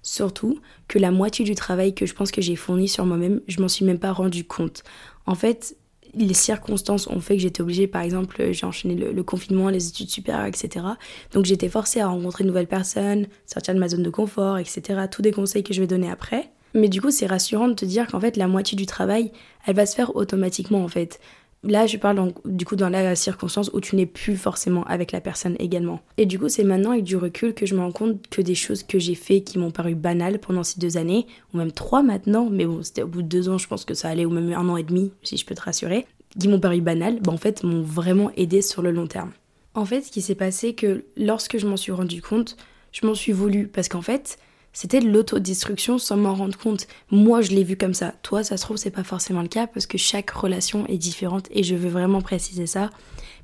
Surtout 0.07 0.61
que 0.87 1.01
la 1.01 1.11
moitié 1.11 1.45
du 1.45 1.57
travail 1.57 1.93
que 1.93 2.07
je 2.07 2.15
pense 2.15 2.31
que 2.31 2.41
j'ai 2.41 2.55
fourni 2.55 2.87
sur 2.87 3.05
moi-même, 3.05 3.41
je 3.49 3.61
m'en 3.61 3.67
suis 3.67 3.85
même 3.85 3.99
pas 3.99 4.13
rendu 4.13 4.45
compte. 4.45 4.85
En 5.27 5.35
fait, 5.35 5.77
les 6.15 6.33
circonstances 6.33 7.09
ont 7.09 7.19
fait 7.19 7.35
que 7.35 7.43
j'étais 7.43 7.61
obligée, 7.61 7.89
par 7.89 8.03
exemple, 8.03 8.53
j'ai 8.53 8.65
enchaîné 8.65 8.95
le, 8.95 9.23
confinement, 9.25 9.69
les 9.69 9.89
études 9.89 10.09
supérieures, 10.09 10.47
etc. 10.47 10.87
Donc 11.33 11.45
j'étais 11.45 11.69
forcée 11.69 11.99
à 11.99 12.07
rencontrer 12.07 12.45
de 12.45 12.49
nouvelles 12.49 12.69
personnes, 12.69 13.27
sortir 13.47 13.75
de 13.75 13.81
ma 13.81 13.89
zone 13.89 14.05
de 14.05 14.11
confort, 14.11 14.59
etc. 14.59 14.81
Tous 15.11 15.23
des 15.23 15.33
conseils 15.33 15.65
que 15.65 15.75
je 15.75 15.81
vais 15.81 15.89
donner 15.89 16.09
après. 16.09 16.53
Mais 16.73 16.89
du 16.89 17.01
coup, 17.01 17.11
c'est 17.11 17.27
rassurant 17.27 17.67
de 17.67 17.75
te 17.75 17.85
dire 17.85 18.07
qu'en 18.07 18.21
fait, 18.21 18.37
la 18.37 18.47
moitié 18.47 18.77
du 18.77 18.87
travail, 18.87 19.33
elle 19.67 19.75
va 19.75 19.87
se 19.87 19.97
faire 19.97 20.15
automatiquement, 20.15 20.85
en 20.85 20.89
fait. 20.89 21.19
Là, 21.67 21.87
je 21.87 21.97
parle 21.97 22.33
du 22.45 22.65
coup 22.65 22.77
dans 22.77 22.89
la 22.89 23.17
circonstance 23.17 23.71
où 23.73 23.81
tu 23.81 23.97
n'es 23.97 24.07
plus 24.07 24.37
forcément 24.37 24.85
avec 24.85 25.11
la 25.13 25.21
personne 25.21 25.57
également. 25.59 26.01
Et 26.17 26.25
du 26.25 26.39
coup, 26.39 26.49
c'est 26.49 26.65
maintenant 26.65 26.93
avec 26.93 27.05
du 27.05 27.17
recul 27.17 27.55
que 27.55 27.67
je 27.67 27.75
me 27.75 27.81
rends 27.81 27.93
compte 27.93 28.29
que 28.29 28.41
des 28.41 28.55
choses 28.55 28.83
que 28.85 28.99
j'ai 28.99 29.17
fait 29.17 29.41
qui 29.41 29.59
m'ont 29.59 29.73
paru 29.73 29.95
banales 29.95 30.39
pendant 30.39 30.63
ces 30.63 30.79
deux 30.79 30.97
années, 30.97 31.27
ou 31.53 31.59
même 31.59 31.73
trois 31.73 32.03
maintenant, 32.03 32.49
mais 32.51 32.67
bon, 32.67 32.83
c'était 32.83 33.03
au 33.03 33.09
bout 33.09 33.23
de 33.23 33.29
deux 33.29 33.49
ans, 33.49 33.59
je 33.59 33.67
pense 33.67 33.85
que 33.85 33.95
ça 33.95 34.09
allait, 34.09 34.25
ou 34.25 34.31
même 34.31 34.53
un 34.53 34.69
an 34.69 34.77
et 34.77 34.85
demi, 34.85 35.13
si 35.23 35.37
je 35.37 35.45
peux 35.45 35.55
te 35.55 35.63
rassurer, 35.63 36.07
qui 36.39 36.49
m'ont 36.49 36.61
paru 36.61 36.81
banales, 36.81 37.19
bah 37.21 37.33
en 37.33 37.37
fait, 37.37 37.65
m'ont 37.65 37.83
vraiment 37.83 38.31
aidé 38.37 38.63
sur 38.63 38.83
le 38.83 38.93
long 38.93 39.07
terme. 39.07 39.33
En 39.75 39.85
fait, 39.85 40.03
ce 40.03 40.13
qui 40.13 40.23
s'est 40.23 40.35
passé, 40.35 40.75
que 40.75 41.05
lorsque 41.17 41.59
je 41.59 41.67
m'en 41.67 41.77
suis 41.77 41.93
rendu 41.93 42.23
compte, 42.23 42.57
je 42.93 43.07
m'en 43.07 43.15
suis 43.15 43.33
voulu, 43.33 43.67
parce 43.67 43.89
qu'en 43.89 44.03
fait, 44.03 44.39
c'était 44.77 45.01
de 45.01 45.09
l'autodestruction 45.09 45.97
sans 45.97 46.19
m'en 46.19 46.35
rendre 46.35 46.59
compte. 46.59 46.87
Moi, 47.11 47.41
je 47.41 47.53
l'ai 47.53 47.65
vu 47.65 47.79
comme 47.79 47.95
ça. 47.95 48.13
Toi, 48.21 48.45
ça 48.45 48.59
se 48.59 48.63
trouve, 48.63 48.77
c'est 48.77 48.91
pas 48.91 49.05
forcément 49.05 49.41
le 49.41 49.49
cas 49.49 49.67
parce 49.67 49.87
que 49.87 49.97
chaque 49.97 50.29
relation 50.29 50.87
est 50.87 50.99
différente 50.99 51.49
et 51.51 51.63
je 51.63 51.75
veux 51.75 51.89
vraiment 51.89 52.21
préciser 52.21 52.67
ça. 52.67 52.91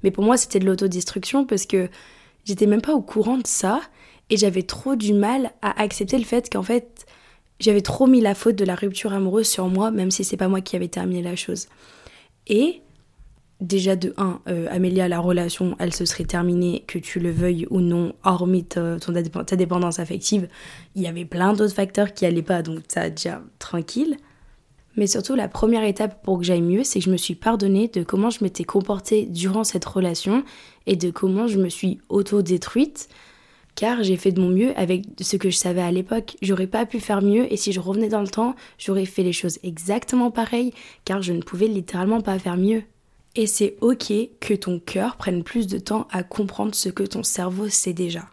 Mais 0.02 0.10
pour 0.10 0.24
moi, 0.24 0.36
c'était 0.36 0.58
de 0.58 0.66
l'autodestruction 0.66 1.46
parce 1.46 1.64
que 1.64 1.88
j'étais 2.44 2.66
même 2.66 2.82
pas 2.82 2.92
au 2.92 3.00
courant 3.00 3.38
de 3.38 3.46
ça 3.46 3.80
et 4.28 4.36
j'avais 4.36 4.62
trop 4.62 4.94
du 4.94 5.14
mal 5.14 5.52
à 5.62 5.80
accepter 5.80 6.18
le 6.18 6.24
fait 6.24 6.52
qu'en 6.52 6.62
fait, 6.62 7.06
j'avais 7.60 7.80
trop 7.80 8.06
mis 8.06 8.20
la 8.20 8.34
faute 8.34 8.56
de 8.56 8.66
la 8.66 8.74
rupture 8.74 9.14
amoureuse 9.14 9.48
sur 9.48 9.68
moi, 9.68 9.90
même 9.90 10.10
si 10.10 10.24
c'est 10.24 10.36
pas 10.36 10.48
moi 10.48 10.60
qui 10.60 10.76
avais 10.76 10.88
terminé 10.88 11.22
la 11.22 11.34
chose. 11.34 11.68
Et 12.46 12.82
déjà 13.62 13.97
de 13.97 14.12
1, 14.16 14.40
euh, 14.49 14.66
Amélia, 14.71 15.09
la 15.09 15.21
relation, 15.21 15.76
elle 15.78 15.95
se 15.95 16.04
serait 16.04 16.25
terminée, 16.25 16.85
que 16.87 16.99
tu 16.99 17.21
le 17.21 17.31
veuilles 17.31 17.66
ou 17.71 17.81
non, 17.81 18.12
hormis 18.25 18.64
ta, 18.64 18.99
ta 18.99 19.57
dépendance 19.57 19.99
affective. 19.99 20.49
Il 20.95 21.02
y 21.02 21.07
avait 21.07 21.25
plein 21.25 21.52
d'autres 21.54 21.75
facteurs 21.75 22.12
qui 22.12 22.26
allaient 22.26 22.42
pas, 22.42 22.62
donc 22.62 22.81
ça 22.88 23.09
déjà 23.09 23.40
tranquille. 23.59 24.16
Mais 24.97 25.07
surtout, 25.07 25.35
la 25.35 25.49
première 25.49 25.85
étape 25.85 26.23
pour 26.23 26.38
que 26.38 26.45
j'aille 26.45 26.61
mieux, 26.61 26.85
c'est 26.85 26.99
que 26.99 27.07
je 27.07 27.11
me 27.11 27.16
suis 27.16 27.35
pardonnée 27.35 27.88
de 27.88 28.02
comment 28.02 28.28
je 28.28 28.45
m'étais 28.45 28.64
comportée 28.64 29.25
durant 29.25 29.64
cette 29.64 29.85
relation 29.85 30.45
et 30.87 30.97
de 30.97 31.11
comment 31.11 31.47
je 31.47 31.59
me 31.59 31.71
suis 31.71 31.99
auto-détruite. 32.11 33.09
Car 33.75 34.02
j'ai 34.02 34.19
fait 34.19 34.33
de 34.33 34.40
mon 34.40 34.50
mieux 34.50 34.78
avec 34.78 35.04
ce 35.19 35.38
que 35.38 35.49
je 35.49 35.57
savais 35.57 35.81
à 35.81 35.90
l'époque. 35.90 36.37
J'aurais 36.42 36.66
pas 36.66 36.85
pu 36.85 37.00
faire 37.00 37.23
mieux 37.23 37.50
et 37.50 37.57
si 37.57 37.73
je 37.73 37.81
revenais 37.81 38.11
dans 38.11 38.21
le 38.21 38.28
temps, 38.28 38.54
j'aurais 38.76 39.07
fait 39.07 39.23
les 39.23 39.33
choses 39.33 39.59
exactement 39.62 40.31
pareilles 40.31 40.75
car 41.07 41.23
je 41.23 41.33
ne 41.33 41.40
pouvais 41.40 41.69
littéralement 41.69 42.21
pas 42.21 42.38
faire 42.38 42.59
mieux. 42.59 42.83
Et 43.34 43.46
c'est 43.46 43.76
ok 43.80 44.12
que 44.40 44.54
ton 44.54 44.78
cœur 44.78 45.16
prenne 45.16 45.42
plus 45.42 45.66
de 45.66 45.78
temps 45.78 46.06
à 46.10 46.22
comprendre 46.22 46.74
ce 46.74 46.90
que 46.90 47.02
ton 47.02 47.22
cerveau 47.22 47.68
sait 47.68 47.94
déjà. 47.94 48.28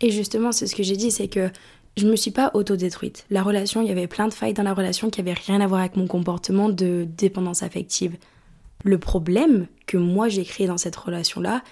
Et 0.00 0.10
justement, 0.10 0.50
c'est 0.50 0.66
ce 0.66 0.74
que 0.74 0.82
j'ai 0.82 0.96
dit, 0.96 1.10
c'est 1.10 1.28
que 1.28 1.50
je 1.96 2.08
me 2.08 2.16
suis 2.16 2.32
pas 2.32 2.50
autodétruite. 2.54 3.26
La 3.30 3.42
relation, 3.42 3.80
il 3.80 3.88
y 3.88 3.92
avait 3.92 4.08
plein 4.08 4.26
de 4.26 4.34
failles 4.34 4.54
dans 4.54 4.64
la 4.64 4.74
relation 4.74 5.08
qui 5.10 5.20
avaient 5.20 5.34
rien 5.34 5.60
à 5.60 5.66
voir 5.66 5.80
avec 5.80 5.96
mon 5.96 6.08
comportement 6.08 6.68
de 6.68 7.06
dépendance 7.16 7.62
affective. 7.62 8.16
Le 8.82 8.98
problème 8.98 9.68
que 9.86 9.96
moi 9.96 10.28
j'ai 10.28 10.44
créé 10.44 10.66
dans 10.66 10.78
cette 10.78 10.96
relation-là, 10.96 11.62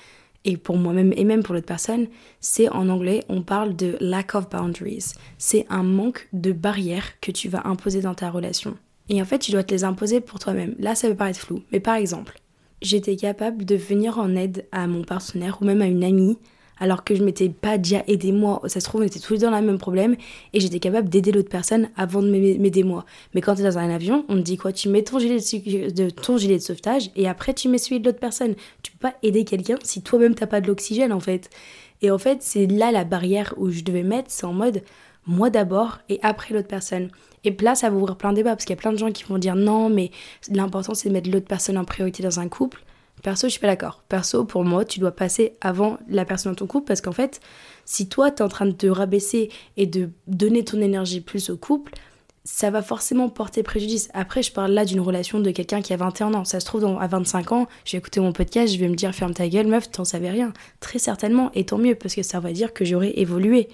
et 0.45 0.57
pour 0.57 0.77
moi-même 0.77 1.13
et 1.17 1.25
même 1.25 1.43
pour 1.43 1.55
l'autre 1.55 1.67
personne, 1.67 2.07
c'est 2.41 2.69
en 2.69 2.89
anglais, 2.89 3.25
on 3.29 3.43
parle 3.43 3.77
de 3.77 3.97
lack 4.01 4.35
of 4.35 4.49
boundaries. 4.49 5.15
C'est 5.39 5.67
un 5.69 5.83
manque 5.83 6.29
de 6.33 6.53
barrières 6.53 7.21
que 7.21 7.31
tu 7.31 7.49
vas 7.49 7.67
imposer 7.67 8.01
dans 8.01 8.15
ta 8.15 8.31
relation. 8.31 8.77
Et 9.09 9.21
en 9.21 9.25
fait, 9.25 9.39
tu 9.39 9.53
dois 9.53 9.63
te 9.63 9.75
les 9.75 9.85
imposer 9.85 10.21
pour 10.21 10.39
toi-même. 10.39 10.75
Là, 10.79 10.95
ça 10.95 11.09
peut 11.09 11.17
paraître 11.17 11.41
flou, 11.41 11.63
mais 11.71 11.81
par 11.81 11.97
exemple, 11.97 12.41
j'étais 12.83 13.17
capable 13.17 13.65
de 13.65 13.77
venir 13.77 14.19
en 14.19 14.35
aide 14.37 14.67
à 14.73 14.87
mon 14.87 15.03
partenaire 15.03 15.59
ou 15.61 15.65
même 15.65 15.83
à 15.83 15.87
une 15.87 16.05
amie 16.05 16.39
alors 16.83 17.05
que 17.05 17.15
je 17.15 17.23
m'étais 17.23 17.49
pas 17.49 17.79
déjà 17.79 18.03
aidé 18.09 18.33
moi. 18.33 18.61
Ça 18.67 18.81
se 18.81 18.85
trouve, 18.87 19.03
on 19.03 19.05
était 19.05 19.21
tous 19.21 19.39
dans 19.39 19.51
le 19.51 19.65
même 19.65 19.79
problème 19.79 20.17
et 20.53 20.59
j'étais 20.59 20.81
capable 20.81 21.09
d'aider 21.09 21.31
l'autre 21.31 21.49
personne 21.49 21.91
avant 21.97 22.23
de 22.23 22.29
m'aider 22.29 22.83
moi. 22.83 23.05
Mais 23.35 23.41
quand 23.41 23.55
tu 23.55 23.61
es 23.61 23.65
dans 23.65 23.79
un 23.79 23.89
avion, 23.89 24.25
on 24.29 24.35
te 24.35 24.41
dit 24.41 24.57
quoi? 24.57 24.73
Tu 24.73 24.89
mets 24.89 25.03
ton 25.03 25.21
gilet 25.21 25.39
de, 25.39 26.11
ton 26.11 26.37
gilet 26.39 26.57
de 26.57 26.63
sauvetage 26.63 27.11
et 27.15 27.29
après 27.29 27.55
tu 27.55 27.69
mets 27.69 27.79
celui 27.79 28.01
de 28.01 28.07
l'autre 28.07 28.19
personne. 28.19 28.57
Tu 28.83 28.91
peux 28.91 29.09
pas 29.11 29.15
aider 29.23 29.45
quelqu'un 29.45 29.77
si 29.85 30.03
toi-même 30.03 30.35
t'as 30.35 30.49
pas 30.49 30.61
de 30.61 30.67
l'oxygène 30.67 31.13
en 31.13 31.21
fait. 31.21 31.51
Et 32.05 32.11
en 32.11 32.19
fait, 32.19 32.39
c'est 32.41 32.67
là 32.67 32.91
la 32.91 33.05
barrière 33.05 33.55
où 33.59 33.71
je 33.71 33.83
devais 33.83 34.03
mettre, 34.03 34.29
c'est 34.33 34.45
en 34.45 34.53
mode 34.53 34.83
moi 35.27 35.51
d'abord 35.51 35.99
et 36.09 36.19
après 36.23 36.55
l'autre 36.55 36.69
personne. 36.69 37.11
Et 37.45 37.57
là, 37.61 37.75
ça 37.75 37.91
va 37.91 37.97
ouvrir 37.97 38.17
plein 38.17 38.31
de 38.31 38.37
débats 38.37 38.51
parce 38.51 38.65
qu'il 38.65 38.75
y 38.75 38.79
a 38.79 38.81
plein 38.81 38.93
de 38.93 38.99
gens 38.99 39.11
qui 39.11 39.25
vont 39.25 39.39
dire 39.39 39.57
non, 39.57 39.89
mais 39.89 40.11
l'important 40.51 40.95
c'est 40.95 41.09
de 41.09 41.15
mettre 41.15 41.31
l'autre 41.31 41.47
personne 41.47 41.79
en 41.79 41.85
priorité 41.85 42.23
dans 42.23 42.41
un 42.41 42.49
couple. 42.49 42.85
Perso, 43.23 43.47
je 43.47 43.53
suis 43.53 43.61
pas 43.61 43.69
d'accord. 43.69 44.03
Perso, 44.09 44.45
pour 44.45 44.65
moi, 44.65 44.85
tu 44.85 44.99
dois 44.99 45.13
passer 45.13 45.55
avant 45.61 45.99
la 46.09 46.25
personne 46.25 46.53
dans 46.53 46.57
ton 46.57 46.67
couple 46.67 46.87
parce 46.87 47.01
qu'en 47.01 47.13
fait, 47.13 47.41
si 47.85 48.09
toi, 48.09 48.31
tu 48.31 48.39
es 48.39 48.43
en 48.43 48.49
train 48.49 48.67
de 48.67 48.73
te 48.73 48.87
rabaisser 48.87 49.51
et 49.77 49.87
de 49.87 50.11
donner 50.27 50.65
ton 50.65 50.81
énergie 50.81 51.21
plus 51.21 51.51
au 51.51 51.57
couple, 51.57 51.93
ça 52.45 52.71
va 52.71 52.83
forcément 52.83 53.29
porter 53.29 53.63
préjudice. 53.63 54.09
Après, 54.15 54.43
je 54.43 54.51
parle 54.51 54.73
là 54.73 54.85
d'une 54.85 54.99
relation 54.99 55.39
de 55.39 55.51
quelqu'un 55.53 55.81
qui 55.81 55.93
a 55.93 55.97
21 55.97 56.35
ans. 56.35 56.45
Ça 56.45 56.59
se 56.59 56.67
trouve, 56.67 56.85
à 57.01 57.07
25 57.07 57.53
ans, 57.53 57.69
je 57.85 57.93
vais 57.93 57.99
écouter 57.99 58.19
mon 58.19 58.33
podcast, 58.33 58.75
je 58.75 58.79
vais 58.79 58.89
me 58.89 58.97
dire 58.97 59.15
ferme 59.15 59.35
ta 59.35 59.49
gueule, 59.49 59.69
meuf, 59.69 59.89
t'en 59.91 60.05
savais 60.05 60.31
rien. 60.31 60.53
Très 60.81 60.99
certainement, 60.99 61.53
et 61.55 61.65
tant 61.65 61.79
mieux, 61.79 61.95
parce 61.95 62.17
que 62.17 62.23
ça 62.23 62.41
va 62.41 62.53
dire 62.53 62.73
que 62.73 62.85
j'aurais 62.85 63.13
évolué. 63.21 63.69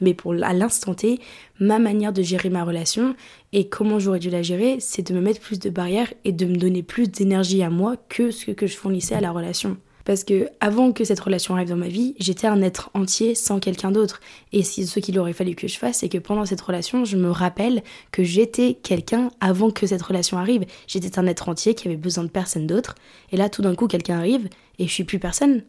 Mais 0.00 0.14
pour 0.14 0.34
à 0.42 0.52
l'instant 0.52 0.94
T, 0.94 1.20
ma 1.60 1.78
manière 1.78 2.12
de 2.12 2.22
gérer 2.22 2.50
ma 2.50 2.64
relation 2.64 3.14
et 3.52 3.68
comment 3.68 3.98
j'aurais 3.98 4.18
dû 4.18 4.30
la 4.30 4.42
gérer, 4.42 4.76
c'est 4.80 5.06
de 5.08 5.14
me 5.14 5.20
mettre 5.20 5.40
plus 5.40 5.58
de 5.58 5.70
barrières 5.70 6.12
et 6.24 6.32
de 6.32 6.46
me 6.46 6.56
donner 6.56 6.82
plus 6.82 7.08
d'énergie 7.08 7.62
à 7.62 7.70
moi 7.70 7.96
que 8.08 8.30
ce 8.30 8.50
que 8.50 8.66
je 8.66 8.76
fournissais 8.76 9.14
à 9.14 9.20
la 9.20 9.30
relation. 9.30 9.76
Parce 10.04 10.22
que 10.22 10.48
avant 10.60 10.92
que 10.92 11.04
cette 11.04 11.20
relation 11.20 11.54
arrive 11.54 11.70
dans 11.70 11.76
ma 11.76 11.88
vie, 11.88 12.14
j'étais 12.18 12.46
un 12.46 12.60
être 12.62 12.90
entier 12.94 13.34
sans 13.34 13.58
quelqu'un 13.58 13.90
d'autre. 13.90 14.20
Et 14.52 14.62
ce 14.62 15.00
qu'il 15.00 15.18
aurait 15.18 15.32
fallu 15.32 15.54
que 15.54 15.66
je 15.66 15.78
fasse, 15.78 15.98
c'est 15.98 16.08
que 16.08 16.18
pendant 16.18 16.44
cette 16.44 16.60
relation, 16.60 17.04
je 17.04 17.16
me 17.16 17.30
rappelle 17.30 17.82
que 18.12 18.22
j'étais 18.22 18.74
quelqu'un 18.74 19.30
avant 19.40 19.70
que 19.70 19.86
cette 19.86 20.02
relation 20.02 20.36
arrive. 20.36 20.66
J'étais 20.86 21.18
un 21.18 21.26
être 21.26 21.48
entier 21.48 21.74
qui 21.74 21.88
avait 21.88 21.96
besoin 21.96 22.24
de 22.24 22.28
personne 22.28 22.66
d'autre. 22.66 22.96
Et 23.32 23.36
là, 23.36 23.48
tout 23.48 23.62
d'un 23.62 23.74
coup, 23.74 23.86
quelqu'un 23.86 24.18
arrive 24.18 24.48
et 24.78 24.86
je 24.86 24.92
suis 24.92 25.04
plus 25.04 25.18
personne. 25.18 25.62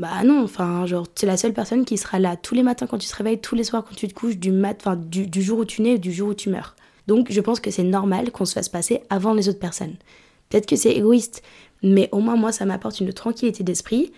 Bah 0.00 0.24
non, 0.24 0.42
enfin, 0.42 0.86
genre, 0.86 1.06
es 1.22 1.26
la 1.26 1.36
seule 1.36 1.52
personne 1.52 1.84
qui 1.84 1.98
sera 1.98 2.18
là 2.18 2.34
tous 2.34 2.54
les 2.54 2.62
matins 2.62 2.86
quand 2.86 2.96
tu 2.96 3.06
te 3.06 3.14
réveilles, 3.14 3.38
tous 3.38 3.54
les 3.54 3.64
soirs 3.64 3.84
quand 3.84 3.94
tu 3.94 4.08
te 4.08 4.14
couches, 4.14 4.38
du, 4.38 4.50
mat, 4.50 4.88
du, 4.96 5.26
du 5.26 5.42
jour 5.42 5.58
où 5.58 5.66
tu 5.66 5.82
nais 5.82 5.98
du 5.98 6.10
jour 6.10 6.30
où 6.30 6.34
tu 6.34 6.48
meurs. 6.48 6.74
Donc, 7.06 7.30
je 7.30 7.38
pense 7.42 7.60
que 7.60 7.70
c'est 7.70 7.82
normal 7.82 8.30
qu'on 8.32 8.46
se 8.46 8.54
fasse 8.54 8.70
passer 8.70 9.02
avant 9.10 9.34
les 9.34 9.50
autres 9.50 9.58
personnes. 9.58 9.96
Peut-être 10.48 10.64
que 10.64 10.74
c'est 10.74 10.92
égoïste, 10.92 11.42
mais 11.82 12.08
au 12.12 12.20
moins, 12.20 12.36
moi, 12.36 12.50
ça 12.50 12.64
m'apporte 12.64 13.00
une 13.00 13.12
tranquillité 13.12 13.62
d'esprit. 13.62 14.10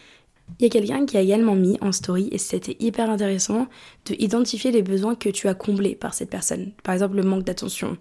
Il 0.61 0.63
y 0.63 0.67
a 0.67 0.69
quelqu'un 0.69 1.05
qui 1.05 1.17
a 1.17 1.21
également 1.21 1.57
mis 1.57 1.79
en 1.81 1.91
story, 1.91 2.29
et 2.31 2.39
c'était 2.39 2.77
hyper 2.79 3.11
intéressant, 3.11 3.67
de 4.07 4.15
identifier 4.21 4.71
les 4.71 4.83
besoins 4.83 5.17
que 5.17 5.31
tu 5.31 5.49
as 5.49 5.55
comblés 5.55 5.97
par 5.97 6.15
cette 6.15 6.31
personne. 6.31 6.71
Par 6.85 6.95
exemple, 6.95 7.17
le 7.17 7.25
manque 7.25 7.43
d'attention, 7.43 7.97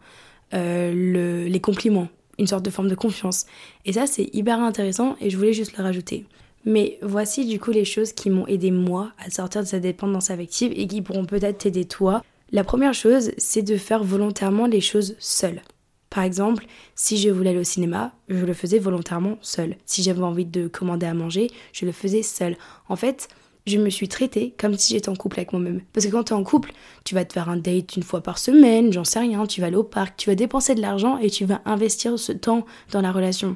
euh, 0.53 0.93
le, 0.93 1.45
les 1.45 1.61
compliments, 1.61 2.09
une 2.37 2.45
sorte 2.45 2.63
de 2.63 2.69
forme 2.69 2.89
de 2.89 2.95
confiance. 2.95 3.47
Et 3.85 3.93
ça, 3.93 4.05
c'est 4.05 4.29
hyper 4.35 4.59
intéressant, 4.59 5.15
et 5.19 5.31
je 5.31 5.37
voulais 5.37 5.53
juste 5.53 5.75
le 5.79 5.83
rajouter. 5.83 6.27
Mais 6.65 6.99
voici 7.01 7.45
du 7.45 7.59
coup 7.59 7.71
les 7.71 7.85
choses 7.85 8.13
qui 8.13 8.29
m'ont 8.29 8.47
aidé 8.47 8.71
moi 8.71 9.11
à 9.17 9.29
sortir 9.29 9.61
de 9.61 9.67
cette 9.67 9.81
dépendance 9.81 10.29
affective 10.29 10.71
et 10.75 10.87
qui 10.87 11.01
pourront 11.01 11.25
peut-être 11.25 11.59
t'aider 11.59 11.85
toi. 11.85 12.23
La 12.51 12.63
première 12.63 12.93
chose, 12.93 13.31
c'est 13.37 13.61
de 13.61 13.77
faire 13.77 14.03
volontairement 14.03 14.67
les 14.67 14.81
choses 14.81 15.15
seule. 15.19 15.61
Par 16.09 16.23
exemple, 16.23 16.65
si 16.93 17.17
je 17.17 17.29
voulais 17.29 17.51
aller 17.51 17.59
au 17.59 17.63
cinéma, 17.63 18.11
je 18.27 18.45
le 18.45 18.53
faisais 18.53 18.79
volontairement 18.79 19.37
seule. 19.41 19.77
Si 19.85 20.03
j'avais 20.03 20.21
envie 20.21 20.45
de 20.45 20.67
commander 20.67 21.05
à 21.05 21.13
manger, 21.13 21.49
je 21.71 21.85
le 21.85 21.93
faisais 21.93 22.21
seule. 22.21 22.57
En 22.89 22.97
fait, 22.97 23.29
je 23.65 23.77
me 23.77 23.89
suis 23.89 24.09
traitée 24.09 24.53
comme 24.59 24.77
si 24.77 24.93
j'étais 24.93 25.09
en 25.09 25.15
couple 25.15 25.39
avec 25.39 25.53
moi-même. 25.53 25.81
Parce 25.93 26.05
que 26.05 26.11
quand 26.11 26.25
tu 26.25 26.33
es 26.33 26.35
en 26.35 26.43
couple, 26.43 26.73
tu 27.05 27.15
vas 27.15 27.23
te 27.23 27.31
faire 27.31 27.47
un 27.47 27.57
date 27.57 27.95
une 27.95 28.03
fois 28.03 28.21
par 28.21 28.37
semaine, 28.37 28.91
j'en 28.91 29.05
sais 29.05 29.19
rien, 29.19 29.45
tu 29.45 29.61
vas 29.61 29.67
aller 29.67 29.77
au 29.77 29.83
parc, 29.83 30.17
tu 30.17 30.29
vas 30.29 30.35
dépenser 30.35 30.75
de 30.75 30.81
l'argent 30.81 31.17
et 31.17 31.29
tu 31.29 31.45
vas 31.45 31.61
investir 31.63 32.19
ce 32.19 32.33
temps 32.33 32.65
dans 32.91 33.01
la 33.01 33.13
relation. 33.13 33.55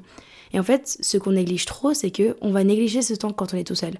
Et 0.56 0.60
en 0.60 0.64
fait, 0.64 0.98
ce 1.02 1.18
qu'on 1.18 1.34
néglige 1.34 1.66
trop, 1.66 1.94
c'est 1.94 2.12
que 2.12 2.38
on 2.40 2.52
va 2.52 2.64
négliger 2.64 3.02
ce 3.02 3.14
temps 3.14 3.34
quand 3.34 3.54
on 3.54 3.58
est 3.58 3.66
tout 3.66 3.76
seul. 3.76 3.96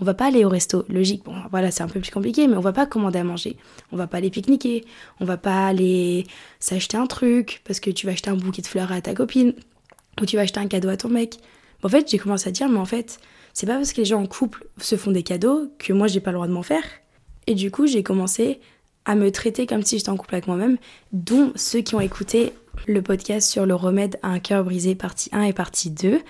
On 0.00 0.06
va 0.06 0.14
pas 0.14 0.24
aller 0.24 0.42
au 0.42 0.48
resto, 0.48 0.86
logique. 0.88 1.22
Bon, 1.22 1.34
voilà, 1.50 1.70
c'est 1.70 1.82
un 1.82 1.86
peu 1.86 2.00
plus 2.00 2.10
compliqué, 2.10 2.48
mais 2.48 2.56
on 2.56 2.62
va 2.62 2.72
pas 2.72 2.86
commander 2.86 3.18
à 3.18 3.24
manger. 3.24 3.58
On 3.92 3.98
va 3.98 4.06
pas 4.06 4.16
aller 4.16 4.30
pique-niquer. 4.30 4.86
On 5.20 5.26
va 5.26 5.36
pas 5.36 5.66
aller 5.66 6.26
s'acheter 6.60 6.96
un 6.96 7.06
truc 7.06 7.60
parce 7.64 7.78
que 7.78 7.90
tu 7.90 8.06
vas 8.06 8.12
acheter 8.12 8.30
un 8.30 8.36
bouquet 8.36 8.62
de 8.62 8.66
fleurs 8.66 8.90
à 8.90 9.02
ta 9.02 9.12
copine 9.12 9.52
ou 10.18 10.24
tu 10.24 10.36
vas 10.36 10.42
acheter 10.42 10.60
un 10.60 10.66
cadeau 10.66 10.88
à 10.88 10.96
ton 10.96 11.10
mec. 11.10 11.36
En 11.82 11.90
fait, 11.90 12.10
j'ai 12.10 12.16
commencé 12.16 12.48
à 12.48 12.52
dire, 12.52 12.70
mais 12.70 12.78
en 12.78 12.86
fait, 12.86 13.20
c'est 13.52 13.66
pas 13.66 13.74
parce 13.74 13.92
que 13.92 13.98
les 13.98 14.06
gens 14.06 14.22
en 14.22 14.26
couple 14.26 14.66
se 14.78 14.96
font 14.96 15.10
des 15.10 15.22
cadeaux 15.22 15.70
que 15.78 15.92
moi 15.92 16.06
j'ai 16.06 16.20
pas 16.20 16.30
le 16.30 16.36
droit 16.36 16.48
de 16.48 16.54
m'en 16.54 16.62
faire. 16.62 16.84
Et 17.46 17.54
du 17.54 17.70
coup, 17.70 17.86
j'ai 17.86 18.02
commencé 18.02 18.60
à 19.04 19.14
me 19.14 19.30
traiter 19.30 19.66
comme 19.66 19.82
si 19.82 19.98
j'étais 19.98 20.08
en 20.08 20.16
couple 20.16 20.36
avec 20.36 20.46
moi-même, 20.46 20.78
dont 21.12 21.52
ceux 21.54 21.80
qui 21.80 21.94
ont 21.94 22.00
écouté 22.00 22.54
le 22.86 23.02
podcast 23.02 23.50
sur 23.50 23.66
le 23.66 23.74
remède 23.74 24.18
à 24.22 24.28
un 24.28 24.38
cœur 24.38 24.64
brisé 24.64 24.94
partie 24.94 25.28
1 25.32 25.42
et 25.42 25.52
partie 25.52 25.90
2, 25.90 26.20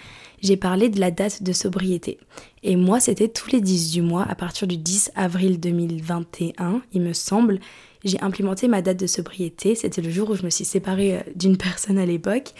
j'ai 0.40 0.56
parlé 0.56 0.88
de 0.88 1.00
la 1.00 1.11
date 1.11 1.42
de 1.42 1.52
sobriété. 1.52 2.18
Et 2.62 2.76
moi, 2.76 3.00
c'était 3.00 3.28
tous 3.28 3.50
les 3.50 3.61
10 3.61 3.92
du 3.92 4.02
mois, 4.02 4.24
à 4.28 4.34
partir 4.34 4.66
du 4.66 4.76
10 4.76 5.12
avril 5.14 5.61
2021, 5.61 6.82
il 6.92 7.02
me 7.02 7.12
semble, 7.12 7.61
j'ai 8.04 8.20
implémenté 8.20 8.68
ma 8.68 8.82
date 8.82 8.98
de 8.98 9.06
sobriété. 9.06 9.74
C'était 9.74 10.02
le 10.02 10.11
jour 10.11 10.30
où 10.30 10.34
je 10.34 10.44
me 10.44 10.50
suis 10.50 10.64
séparée 10.64 11.18
euh, 11.18 11.22
d'une 11.34 11.56
personne 11.56 11.98
à 11.98 12.06
l'époque. 12.06 12.52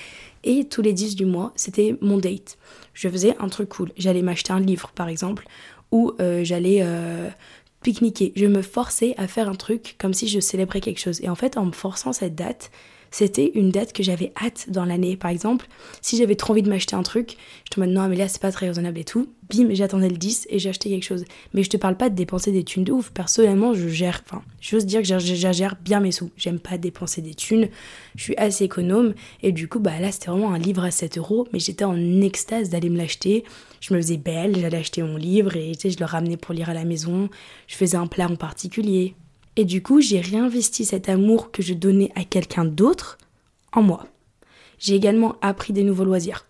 Et 0.45 0.65
tous 0.65 0.83
les 0.83 0.93
10 0.93 1.17
du 1.17 1.27
mois, 1.27 1.53
c'était 1.57 1.97
mon 2.01 2.19
date. 2.19 2.59
Je 2.95 3.09
faisais 3.09 3.37
un 3.39 3.49
truc 3.49 3.69
cool. 3.69 3.93
J'allais 3.97 4.23
m'acheter 4.23 4.53
un 4.53 4.61
livre, 4.61 4.91
par 4.95 5.09
exemple, 5.09 5.47
ou 5.91 6.13
euh, 6.21 6.45
j'allais 6.45 6.81
euh, 6.83 7.29
pique-niquer. 7.83 8.33
Je 8.37 8.47
me 8.47 8.63
forçais 8.63 9.15
à 9.19 9.27
faire 9.29 9.49
un 9.49 9.55
truc 9.55 9.97
comme 9.99 10.15
si 10.15 10.29
je 10.29 10.41
célébrais 10.41 10.81
quelque 10.81 11.01
chose. 11.01 11.21
Et 11.23 11.29
en 11.29 11.35
fait, 11.35 11.57
en 11.57 11.67
me 11.67 11.73
forçant 11.73 12.13
cette 12.13 12.35
date, 12.35 12.71
c'était 13.11 13.53
une 13.55 13.71
date 13.71 13.93
que 13.93 14.03
j'avais 14.03 14.33
hâte 14.43 14.67
dans 14.69 14.85
l'année. 14.85 15.17
Par 15.17 15.31
exemple, 15.31 15.67
si 16.03 16.17
j'avais 16.17 16.35
trop 16.35 16.53
envie 16.53 16.63
de 16.63 16.69
m'acheter 16.69 16.97
un 16.97 17.03
truc, 17.03 17.37
je 17.65 17.71
te 17.71 17.81
dis 17.81 17.89
non, 17.89 18.09
mais 18.09 18.17
là 18.17 18.29
c'est 18.29 18.41
pas 18.41 18.53
très 18.53 18.69
raisonnable 18.69 18.99
et 18.99 19.05
tout. 19.05 19.29
Bim, 19.51 19.69
j'attendais 19.71 20.11
le 20.11 20.17
10 20.17 20.47
et 20.51 20.59
j'ai 20.59 20.69
acheté 20.69 20.91
quelque 20.91 21.05
chose. 21.05 21.25
Mais 21.55 21.63
je 21.63 21.71
te 21.71 21.79
parle 21.79 21.97
pas 21.97 22.11
de 22.11 22.15
dépenser 22.15 22.53
des 22.53 22.65
thunes 22.65 22.85
de 22.85 22.93
ouf. 22.93 23.11
Personnellement, 23.11 23.73
je 23.73 23.89
gère, 23.89 24.23
enfin, 24.27 24.43
j'ose 24.61 24.85
dire 24.85 25.01
que 25.01 25.07
je 25.07 25.35
gère 25.35 25.77
bien 25.83 26.01
mes 26.01 26.13
sous. 26.13 26.31
J'aime 26.37 26.59
pas 26.59 26.77
dépenser 26.77 27.23
des 27.23 27.35
thunes. 27.35 27.69
Je 28.15 28.25
suis 28.25 28.37
assez 28.37 28.65
économe. 28.65 29.15
Et 29.43 29.53
du 29.53 29.67
coup, 29.67 29.79
bah 29.79 29.99
là, 30.01 30.13
c'était 30.13 30.31
vraiment 30.31 30.53
un 30.53 30.59
livre 30.59 30.85
à 30.85 30.91
7 30.91 31.17
euros. 31.17 31.49
Mais 31.55 31.61
j'étais 31.61 31.85
en 31.85 32.21
extase 32.21 32.69
d'aller 32.69 32.91
me 32.91 32.99
l'acheter. 32.99 33.45
Je 33.81 33.95
me 33.95 34.01
faisais 34.01 34.19
belle, 34.19 34.59
j'allais 34.59 34.79
acheter 34.79 35.03
mon 35.03 35.17
livre 35.17 35.57
et 35.57 35.73
je 35.75 35.99
le 35.99 36.05
ramenais 36.05 36.37
pour 36.37 36.53
lire 36.55 36.69
à 36.69 36.75
la 36.75 36.85
maison. 36.85 37.31
Je 37.69 37.77
faisais 37.77 37.97
un 37.97 38.07
plat 38.07 38.27
en 38.27 38.37
particulier. 38.37 39.15
Et 39.59 39.65
du 39.65 39.83
coup, 39.83 40.01
j'ai 40.01 40.21
réinvesti 40.21 40.85
cet 40.85 41.09
amour 41.09 41.51
que 41.51 41.63
je 41.63 41.75
donnais 41.75 42.13
à 42.15 42.23
quelqu'un 42.23 42.65
d'autre 42.65 43.19
en 43.73 43.83
moi. 43.83 44.07
J'ai 44.79 44.95
également 44.95 45.35
appris 45.43 45.73
des 45.73 45.83
nouveaux 45.83 46.05
loisirs. 46.05 46.47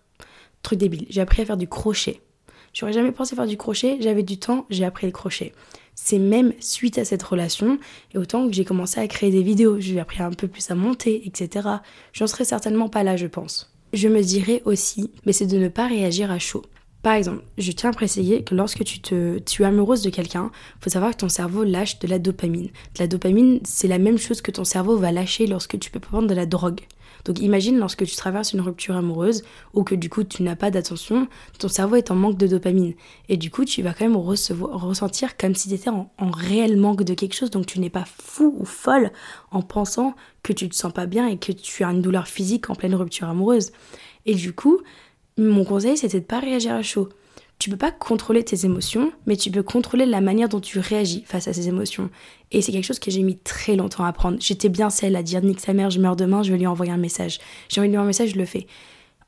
Truc 0.62 0.78
débile, 0.78 1.06
j'ai 1.08 1.22
appris 1.22 1.40
à 1.40 1.46
faire 1.46 1.56
du 1.56 1.66
crochet. 1.66 2.20
J'aurais 2.74 2.92
jamais 2.92 3.10
pensé 3.10 3.34
faire 3.34 3.46
du 3.46 3.56
crochet, 3.56 3.96
j'avais 4.02 4.22
du 4.22 4.38
temps, 4.38 4.66
j'ai 4.68 4.84
appris 4.84 5.06
le 5.06 5.12
crochet. 5.12 5.54
C'est 5.94 6.18
même 6.18 6.52
suite 6.60 6.98
à 6.98 7.06
cette 7.06 7.22
relation, 7.22 7.78
et 8.12 8.18
autant 8.18 8.46
que 8.46 8.52
j'ai 8.52 8.66
commencé 8.66 9.00
à 9.00 9.08
créer 9.08 9.30
des 9.30 9.42
vidéos, 9.42 9.80
j'ai 9.80 9.98
appris 9.98 10.22
un 10.22 10.30
peu 10.32 10.46
plus 10.46 10.70
à 10.70 10.74
monter, 10.74 11.26
etc. 11.26 11.66
J'en 12.12 12.26
serais 12.26 12.44
certainement 12.44 12.90
pas 12.90 13.04
là, 13.04 13.16
je 13.16 13.26
pense. 13.26 13.72
Je 13.94 14.08
me 14.08 14.20
dirais 14.20 14.60
aussi, 14.66 15.10
mais 15.24 15.32
c'est 15.32 15.46
de 15.46 15.56
ne 15.56 15.68
pas 15.68 15.86
réagir 15.86 16.30
à 16.30 16.38
chaud. 16.38 16.62
Par 17.02 17.14
exemple, 17.14 17.44
je 17.56 17.72
tiens 17.72 17.90
à 17.90 17.92
préciser 17.92 18.42
que 18.42 18.54
lorsque 18.54 18.82
tu, 18.84 19.00
te, 19.00 19.38
tu 19.38 19.62
es 19.62 19.66
amoureuse 19.66 20.02
de 20.02 20.10
quelqu'un, 20.10 20.50
faut 20.80 20.90
savoir 20.90 21.12
que 21.12 21.18
ton 21.18 21.28
cerveau 21.28 21.62
lâche 21.62 22.00
de 22.00 22.08
la 22.08 22.18
dopamine. 22.18 22.66
De 22.66 23.00
la 23.00 23.06
dopamine, 23.06 23.60
c'est 23.64 23.88
la 23.88 23.98
même 23.98 24.18
chose 24.18 24.40
que 24.40 24.50
ton 24.50 24.64
cerveau 24.64 24.96
va 24.96 25.12
lâcher 25.12 25.46
lorsque 25.46 25.78
tu 25.78 25.90
peux 25.90 26.00
prendre 26.00 26.26
de 26.26 26.34
la 26.34 26.46
drogue. 26.46 26.80
Donc 27.24 27.40
imagine 27.40 27.78
lorsque 27.78 28.04
tu 28.04 28.16
traverses 28.16 28.52
une 28.52 28.60
rupture 28.60 28.96
amoureuse 28.96 29.42
ou 29.74 29.84
que 29.84 29.94
du 29.94 30.08
coup 30.08 30.24
tu 30.24 30.42
n'as 30.42 30.56
pas 30.56 30.70
d'attention, 30.70 31.28
ton 31.58 31.68
cerveau 31.68 31.96
est 31.96 32.10
en 32.10 32.14
manque 32.14 32.38
de 32.38 32.46
dopamine. 32.46 32.94
Et 33.28 33.36
du 33.36 33.50
coup 33.50 33.64
tu 33.64 33.82
vas 33.82 33.92
quand 33.92 34.04
même 34.04 34.16
ressentir 34.16 35.36
comme 35.36 35.54
si 35.54 35.68
tu 35.68 35.74
étais 35.74 35.90
en, 35.90 36.10
en, 36.18 36.30
réel 36.30 36.76
manque 36.76 37.02
de 37.02 37.14
quelque 37.14 37.34
chose. 37.34 37.50
Donc 37.50 37.66
tu 37.66 37.80
n'es 37.80 37.90
pas 37.90 38.04
fou 38.06 38.54
ou 38.58 38.64
folle 38.64 39.12
en 39.50 39.62
pensant 39.62 40.14
que 40.42 40.52
tu 40.52 40.68
te 40.68 40.74
sens 40.74 40.92
pas 40.92 41.06
bien 41.06 41.26
et 41.26 41.36
que 41.36 41.52
tu 41.52 41.84
as 41.84 41.90
une 41.90 42.02
douleur 42.02 42.28
physique 42.28 42.70
en 42.70 42.74
pleine 42.74 42.94
rupture 42.94 43.28
amoureuse. 43.28 43.72
Et 44.24 44.34
du 44.34 44.52
coup, 44.52 44.80
mon 45.38 45.64
conseil, 45.64 45.96
c'était 45.96 46.20
de 46.20 46.24
pas 46.24 46.40
réagir 46.40 46.74
à 46.74 46.82
chaud. 46.82 47.08
Tu 47.58 47.70
peux 47.70 47.76
pas 47.76 47.90
contrôler 47.90 48.44
tes 48.44 48.64
émotions, 48.66 49.10
mais 49.26 49.36
tu 49.36 49.50
peux 49.50 49.64
contrôler 49.64 50.06
la 50.06 50.20
manière 50.20 50.48
dont 50.48 50.60
tu 50.60 50.78
réagis 50.78 51.24
face 51.26 51.48
à 51.48 51.52
ces 51.52 51.66
émotions. 51.68 52.08
Et 52.52 52.62
c'est 52.62 52.70
quelque 52.70 52.84
chose 52.84 53.00
que 53.00 53.10
j'ai 53.10 53.22
mis 53.22 53.36
très 53.36 53.74
longtemps 53.74 54.04
à 54.04 54.08
apprendre. 54.08 54.38
J'étais 54.40 54.68
bien 54.68 54.90
celle 54.90 55.16
à 55.16 55.24
dire 55.24 55.42
nique 55.42 55.60
sa 55.60 55.72
mère, 55.72 55.90
je 55.90 56.00
meurs 56.00 56.14
demain, 56.14 56.44
je 56.44 56.52
vais 56.52 56.58
lui 56.58 56.68
envoyer 56.68 56.92
un 56.92 56.98
message. 56.98 57.40
J'ai 57.68 57.80
envie 57.80 57.88
de 57.88 57.92
lui 57.92 57.98
envoyer 57.98 58.06
un 58.06 58.06
message, 58.06 58.30
je 58.30 58.38
le 58.38 58.44
fais. 58.44 58.68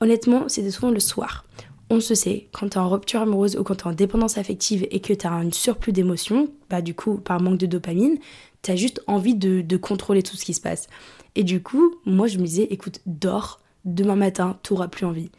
Honnêtement, 0.01 0.49
c'était 0.49 0.71
souvent 0.71 0.93
le 0.93 1.01
soir. 1.01 1.45
On 1.91 1.99
se 1.99 2.15
sait, 2.15 2.47
quand 2.53 2.69
t'es 2.69 2.79
en 2.79 2.89
rupture 2.89 3.21
amoureuse 3.21 3.57
ou 3.57 3.65
quand 3.65 3.75
t'es 3.75 3.89
en 3.89 3.93
dépendance 3.93 4.39
affective 4.39 4.87
et 4.93 5.01
que 5.01 5.13
t'as 5.13 5.31
un 5.31 5.51
surplus 5.51 5.93
d'émotions, 5.93 6.49
bah 6.71 6.83
du 6.83 6.95
coup, 6.95 7.17
par 7.19 7.41
manque 7.41 7.59
de 7.59 7.67
dopamine, 7.67 8.19
t'as 8.63 8.77
juste 8.77 9.03
envie 9.09 9.35
de, 9.35 9.61
de 9.61 9.77
contrôler 9.77 10.23
tout 10.23 10.37
ce 10.37 10.45
qui 10.45 10.55
se 10.55 10.61
passe. 10.61 10.87
Et 11.35 11.43
du 11.43 11.61
coup, 11.63 11.97
moi 12.07 12.29
je 12.29 12.39
me 12.39 12.45
disais, 12.45 12.69
écoute, 12.71 13.01
dors, 13.07 13.61
demain 13.85 14.15
matin, 14.15 14.57
t'auras 14.63 14.87
plus 14.87 15.05
envie. 15.05 15.31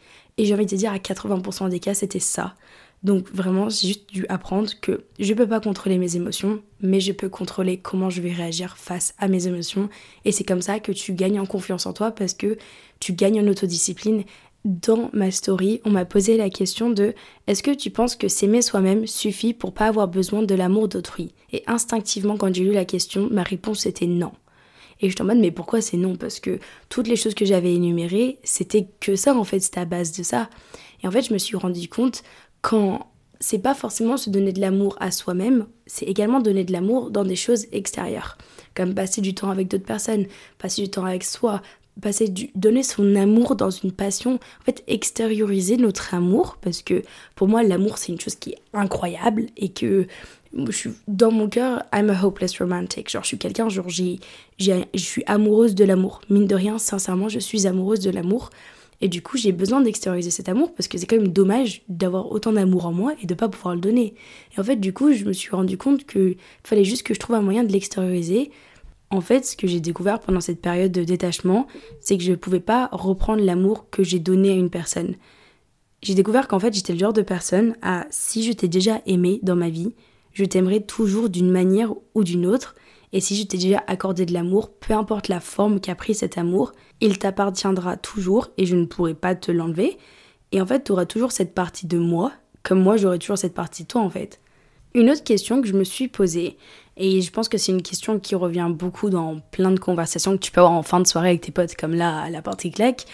Et 0.42 0.44
j'ai 0.44 0.54
envie 0.54 0.66
de 0.66 0.70
te 0.70 0.74
dire, 0.74 0.90
à 0.90 0.98
80% 0.98 1.68
des 1.68 1.78
cas, 1.78 1.94
c'était 1.94 2.18
ça. 2.18 2.56
Donc 3.04 3.32
vraiment, 3.32 3.68
j'ai 3.68 3.86
juste 3.86 4.12
dû 4.12 4.26
apprendre 4.28 4.68
que 4.80 5.04
je 5.20 5.34
peux 5.34 5.46
pas 5.46 5.60
contrôler 5.60 5.98
mes 5.98 6.16
émotions, 6.16 6.60
mais 6.80 6.98
je 6.98 7.12
peux 7.12 7.28
contrôler 7.28 7.76
comment 7.76 8.10
je 8.10 8.20
vais 8.20 8.32
réagir 8.32 8.76
face 8.76 9.14
à 9.18 9.28
mes 9.28 9.46
émotions. 9.46 9.88
Et 10.24 10.32
c'est 10.32 10.42
comme 10.42 10.60
ça 10.60 10.80
que 10.80 10.90
tu 10.90 11.12
gagnes 11.12 11.38
en 11.38 11.46
confiance 11.46 11.86
en 11.86 11.92
toi 11.92 12.10
parce 12.10 12.34
que 12.34 12.58
tu 12.98 13.12
gagnes 13.12 13.40
en 13.40 13.46
autodiscipline. 13.46 14.24
Dans 14.64 15.10
ma 15.12 15.30
story, 15.30 15.80
on 15.84 15.90
m'a 15.90 16.04
posé 16.04 16.36
la 16.36 16.50
question 16.50 16.90
de 16.90 17.14
est-ce 17.46 17.62
que 17.62 17.70
tu 17.72 17.90
penses 17.90 18.16
que 18.16 18.26
s'aimer 18.26 18.62
soi-même 18.62 19.06
suffit 19.06 19.54
pour 19.54 19.72
pas 19.72 19.86
avoir 19.86 20.08
besoin 20.08 20.42
de 20.42 20.56
l'amour 20.56 20.88
d'autrui? 20.88 21.34
Et 21.52 21.62
instinctivement, 21.68 22.36
quand 22.36 22.52
j'ai 22.52 22.64
lu 22.64 22.72
la 22.72 22.84
question, 22.84 23.28
ma 23.30 23.44
réponse 23.44 23.86
était 23.86 24.06
non. 24.06 24.32
Et 25.02 25.10
je 25.10 25.20
en 25.20 25.26
mode, 25.26 25.38
mais 25.38 25.50
pourquoi 25.50 25.80
c'est 25.80 25.96
non? 25.96 26.16
Parce 26.16 26.40
que 26.40 26.58
toutes 26.88 27.08
les 27.08 27.16
choses 27.16 27.34
que 27.34 27.44
j'avais 27.44 27.74
énumérées, 27.74 28.38
c'était 28.44 28.86
que 29.00 29.16
ça, 29.16 29.34
en 29.34 29.44
fait, 29.44 29.58
c'était 29.60 29.80
à 29.80 29.84
base 29.84 30.12
de 30.12 30.22
ça. 30.22 30.48
Et 31.02 31.08
en 31.08 31.10
fait, 31.10 31.22
je 31.22 31.32
me 31.32 31.38
suis 31.38 31.56
rendu 31.56 31.88
compte 31.88 32.22
quand 32.60 33.08
c'est 33.40 33.58
pas 33.58 33.74
forcément 33.74 34.16
se 34.16 34.30
donner 34.30 34.52
de 34.52 34.60
l'amour 34.60 34.96
à 35.00 35.10
soi-même, 35.10 35.66
c'est 35.86 36.06
également 36.06 36.40
donner 36.40 36.62
de 36.62 36.72
l'amour 36.72 37.10
dans 37.10 37.24
des 37.24 37.36
choses 37.36 37.66
extérieures, 37.72 38.38
comme 38.74 38.94
passer 38.94 39.20
du 39.20 39.34
temps 39.34 39.50
avec 39.50 39.66
d'autres 39.66 39.84
personnes, 39.84 40.26
passer 40.58 40.82
du 40.82 40.88
temps 40.88 41.04
avec 41.04 41.24
soi, 41.24 41.60
passer 42.00 42.28
du, 42.28 42.50
donner 42.54 42.84
son 42.84 43.16
amour 43.16 43.56
dans 43.56 43.70
une 43.70 43.90
passion, 43.90 44.34
en 44.34 44.64
fait 44.64 44.84
extérioriser 44.86 45.76
notre 45.76 46.14
amour, 46.14 46.56
parce 46.60 46.82
que 46.82 47.02
pour 47.34 47.48
moi 47.48 47.64
l'amour 47.64 47.98
c'est 47.98 48.12
une 48.12 48.20
chose 48.20 48.36
qui 48.36 48.50
est 48.50 48.58
incroyable 48.72 49.46
et 49.56 49.70
que 49.70 50.06
dans 51.08 51.30
mon 51.30 51.48
cœur, 51.48 51.82
I'm 51.94 52.10
a 52.10 52.24
hopeless 52.24 52.58
romantic. 52.58 53.10
Genre, 53.10 53.22
je 53.22 53.28
suis 53.28 53.38
quelqu'un, 53.38 53.68
genre, 53.68 53.88
j'ai, 53.88 54.18
je 54.58 54.84
suis 54.94 55.22
amoureuse 55.26 55.74
de 55.74 55.84
l'amour. 55.84 56.20
Mine 56.28 56.46
de 56.46 56.54
rien, 56.54 56.78
sincèrement, 56.78 57.28
je 57.28 57.38
suis 57.38 57.66
amoureuse 57.66 58.00
de 58.00 58.10
l'amour. 58.10 58.50
Et 59.00 59.08
du 59.08 59.20
coup, 59.20 59.36
j'ai 59.36 59.50
besoin 59.50 59.80
d'extérioriser 59.80 60.30
cet 60.30 60.48
amour 60.48 60.72
parce 60.74 60.86
que 60.86 60.96
c'est 60.96 61.06
quand 61.06 61.16
même 61.16 61.28
dommage 61.28 61.82
d'avoir 61.88 62.30
autant 62.30 62.52
d'amour 62.52 62.86
en 62.86 62.92
moi 62.92 63.14
et 63.20 63.26
de 63.26 63.34
pas 63.34 63.48
pouvoir 63.48 63.74
le 63.74 63.80
donner. 63.80 64.14
Et 64.56 64.60
en 64.60 64.64
fait, 64.64 64.76
du 64.76 64.92
coup, 64.92 65.12
je 65.12 65.24
me 65.24 65.32
suis 65.32 65.50
rendu 65.50 65.76
compte 65.76 66.06
qu'il 66.06 66.36
fallait 66.62 66.84
juste 66.84 67.02
que 67.02 67.12
je 67.12 67.18
trouve 67.18 67.34
un 67.34 67.42
moyen 67.42 67.64
de 67.64 67.72
l'extérioriser. 67.72 68.52
En 69.10 69.20
fait, 69.20 69.44
ce 69.44 69.56
que 69.56 69.66
j'ai 69.66 69.80
découvert 69.80 70.20
pendant 70.20 70.40
cette 70.40 70.60
période 70.60 70.92
de 70.92 71.02
détachement, 71.02 71.66
c'est 72.00 72.16
que 72.16 72.22
je 72.22 72.30
ne 72.30 72.36
pouvais 72.36 72.60
pas 72.60 72.88
reprendre 72.92 73.42
l'amour 73.42 73.90
que 73.90 74.04
j'ai 74.04 74.20
donné 74.20 74.50
à 74.50 74.54
une 74.54 74.70
personne. 74.70 75.16
J'ai 76.02 76.14
découvert 76.14 76.46
qu'en 76.46 76.60
fait, 76.60 76.72
j'étais 76.72 76.92
le 76.92 76.98
genre 77.00 77.12
de 77.12 77.22
personne 77.22 77.76
à 77.82 78.06
si 78.10 78.44
je 78.44 78.52
t'ai 78.52 78.68
déjà 78.68 79.02
aimé 79.06 79.40
dans 79.42 79.56
ma 79.56 79.68
vie, 79.68 79.94
je 80.32 80.44
t'aimerai 80.44 80.82
toujours 80.82 81.28
d'une 81.28 81.50
manière 81.50 81.92
ou 82.14 82.24
d'une 82.24 82.46
autre. 82.46 82.74
Et 83.12 83.20
si 83.20 83.36
je 83.36 83.44
t'ai 83.44 83.58
déjà 83.58 83.82
accordé 83.86 84.24
de 84.24 84.32
l'amour, 84.32 84.70
peu 84.72 84.94
importe 84.94 85.28
la 85.28 85.40
forme 85.40 85.80
qu'a 85.80 85.94
pris 85.94 86.14
cet 86.14 86.38
amour, 86.38 86.72
il 87.00 87.18
t'appartiendra 87.18 87.96
toujours 87.96 88.48
et 88.56 88.64
je 88.64 88.76
ne 88.76 88.86
pourrai 88.86 89.14
pas 89.14 89.34
te 89.34 89.52
l'enlever. 89.52 89.98
Et 90.52 90.60
en 90.60 90.66
fait, 90.66 90.84
tu 90.84 90.92
auras 90.92 91.04
toujours 91.04 91.32
cette 91.32 91.54
partie 91.54 91.86
de 91.86 91.98
moi, 91.98 92.32
comme 92.62 92.82
moi 92.82 92.96
j'aurai 92.96 93.18
toujours 93.18 93.38
cette 93.38 93.54
partie 93.54 93.82
de 93.82 93.88
toi 93.88 94.00
en 94.00 94.10
fait. 94.10 94.40
Une 94.94 95.10
autre 95.10 95.24
question 95.24 95.62
que 95.62 95.68
je 95.68 95.72
me 95.72 95.84
suis 95.84 96.08
posée, 96.08 96.58
et 96.98 97.22
je 97.22 97.30
pense 97.30 97.48
que 97.48 97.56
c'est 97.56 97.72
une 97.72 97.82
question 97.82 98.18
qui 98.18 98.34
revient 98.34 98.70
beaucoup 98.70 99.08
dans 99.08 99.40
plein 99.50 99.70
de 99.70 99.78
conversations 99.78 100.32
que 100.32 100.42
tu 100.42 100.52
peux 100.52 100.60
avoir 100.60 100.74
en 100.74 100.82
fin 100.82 101.00
de 101.00 101.06
soirée 101.06 101.30
avec 101.30 101.40
tes 101.40 101.52
potes, 101.52 101.74
comme 101.76 101.94
là 101.94 102.20
à 102.20 102.30
la 102.30 102.42
partie 102.42 102.70
claque, 102.70 103.06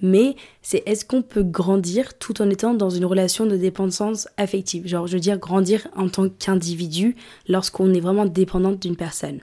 mais 0.00 0.36
c'est 0.62 0.82
est-ce 0.86 1.04
qu'on 1.04 1.22
peut 1.22 1.42
grandir 1.42 2.18
tout 2.18 2.40
en 2.42 2.50
étant 2.50 2.74
dans 2.74 2.90
une 2.90 3.04
relation 3.04 3.46
de 3.46 3.56
dépendance 3.56 4.28
affective? 4.36 4.86
Genre, 4.86 5.06
je 5.06 5.14
veux 5.14 5.20
dire, 5.20 5.38
grandir 5.38 5.88
en 5.96 6.08
tant 6.08 6.28
qu'individu 6.28 7.16
lorsqu'on 7.48 7.92
est 7.94 8.00
vraiment 8.00 8.26
dépendante 8.26 8.80
d'une 8.80 8.96
personne. 8.96 9.40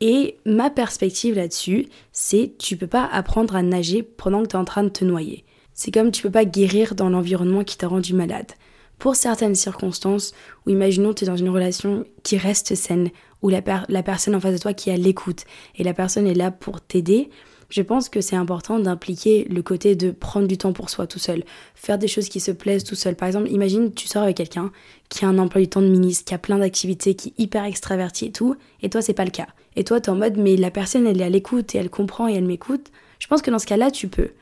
Et 0.00 0.36
ma 0.44 0.68
perspective 0.68 1.36
là-dessus, 1.36 1.86
c'est 2.10 2.54
tu 2.58 2.76
peux 2.76 2.88
pas 2.88 3.06
apprendre 3.06 3.54
à 3.54 3.62
nager 3.62 4.02
pendant 4.02 4.42
que 4.42 4.48
tu 4.48 4.56
es 4.56 4.58
en 4.58 4.64
train 4.64 4.82
de 4.82 4.88
te 4.88 5.04
noyer. 5.04 5.44
C'est 5.74 5.92
comme 5.92 6.10
tu 6.10 6.22
peux 6.22 6.30
pas 6.30 6.44
guérir 6.44 6.94
dans 6.94 7.08
l'environnement 7.08 7.62
qui 7.62 7.78
t'a 7.78 7.86
rendu 7.86 8.12
malade. 8.12 8.50
Pour 8.98 9.16
certaines 9.16 9.54
circonstances, 9.54 10.32
où 10.66 10.70
imaginons 10.70 11.14
tu 11.14 11.24
es 11.24 11.26
dans 11.26 11.36
une 11.36 11.48
relation 11.48 12.04
qui 12.22 12.36
reste 12.36 12.74
saine, 12.74 13.10
où 13.42 13.48
la, 13.48 13.62
la 13.88 14.02
personne 14.02 14.34
en 14.34 14.40
face 14.40 14.54
de 14.54 14.58
toi 14.58 14.74
qui 14.74 14.90
a 14.90 14.96
l'écoute, 14.96 15.44
et 15.76 15.84
la 15.84 15.94
personne 15.94 16.26
est 16.26 16.34
là 16.34 16.50
pour 16.50 16.80
t'aider, 16.80 17.30
je 17.72 17.80
pense 17.80 18.10
que 18.10 18.20
c'est 18.20 18.36
important 18.36 18.78
d'impliquer 18.78 19.46
le 19.48 19.62
côté 19.62 19.96
de 19.96 20.10
prendre 20.10 20.46
du 20.46 20.58
temps 20.58 20.74
pour 20.74 20.90
soi 20.90 21.06
tout 21.06 21.18
seul, 21.18 21.42
faire 21.74 21.96
des 21.96 22.06
choses 22.06 22.28
qui 22.28 22.38
se 22.38 22.50
plaisent 22.50 22.84
tout 22.84 22.94
seul. 22.94 23.16
Par 23.16 23.26
exemple, 23.26 23.50
imagine 23.50 23.94
tu 23.94 24.06
sors 24.06 24.22
avec 24.22 24.36
quelqu'un 24.36 24.70
qui 25.08 25.24
a 25.24 25.28
un 25.28 25.38
emploi 25.38 25.62
du 25.62 25.68
temps 25.68 25.80
de 25.80 25.88
ministre, 25.88 26.26
qui 26.26 26.34
a 26.34 26.38
plein 26.38 26.58
d'activités, 26.58 27.14
qui 27.14 27.30
est 27.30 27.42
hyper 27.42 27.64
extraverti 27.64 28.26
et 28.26 28.30
tout, 28.30 28.56
et 28.82 28.90
toi 28.90 29.00
c'est 29.00 29.14
pas 29.14 29.24
le 29.24 29.30
cas. 29.30 29.46
Et 29.74 29.84
toi 29.84 30.02
t'es 30.02 30.10
en 30.10 30.16
mode 30.16 30.36
mais 30.36 30.56
la 30.56 30.70
personne 30.70 31.06
elle 31.06 31.18
est 31.18 31.24
à 31.24 31.30
l'écoute 31.30 31.74
et 31.74 31.78
elle 31.78 31.88
comprend 31.88 32.28
et 32.28 32.34
elle 32.34 32.44
m'écoute. 32.44 32.90
Je 33.20 33.26
pense 33.26 33.40
que 33.40 33.50
dans 33.50 33.58
ce 33.58 33.66
cas-là 33.66 33.90
tu 33.90 34.08
peux. 34.08 34.32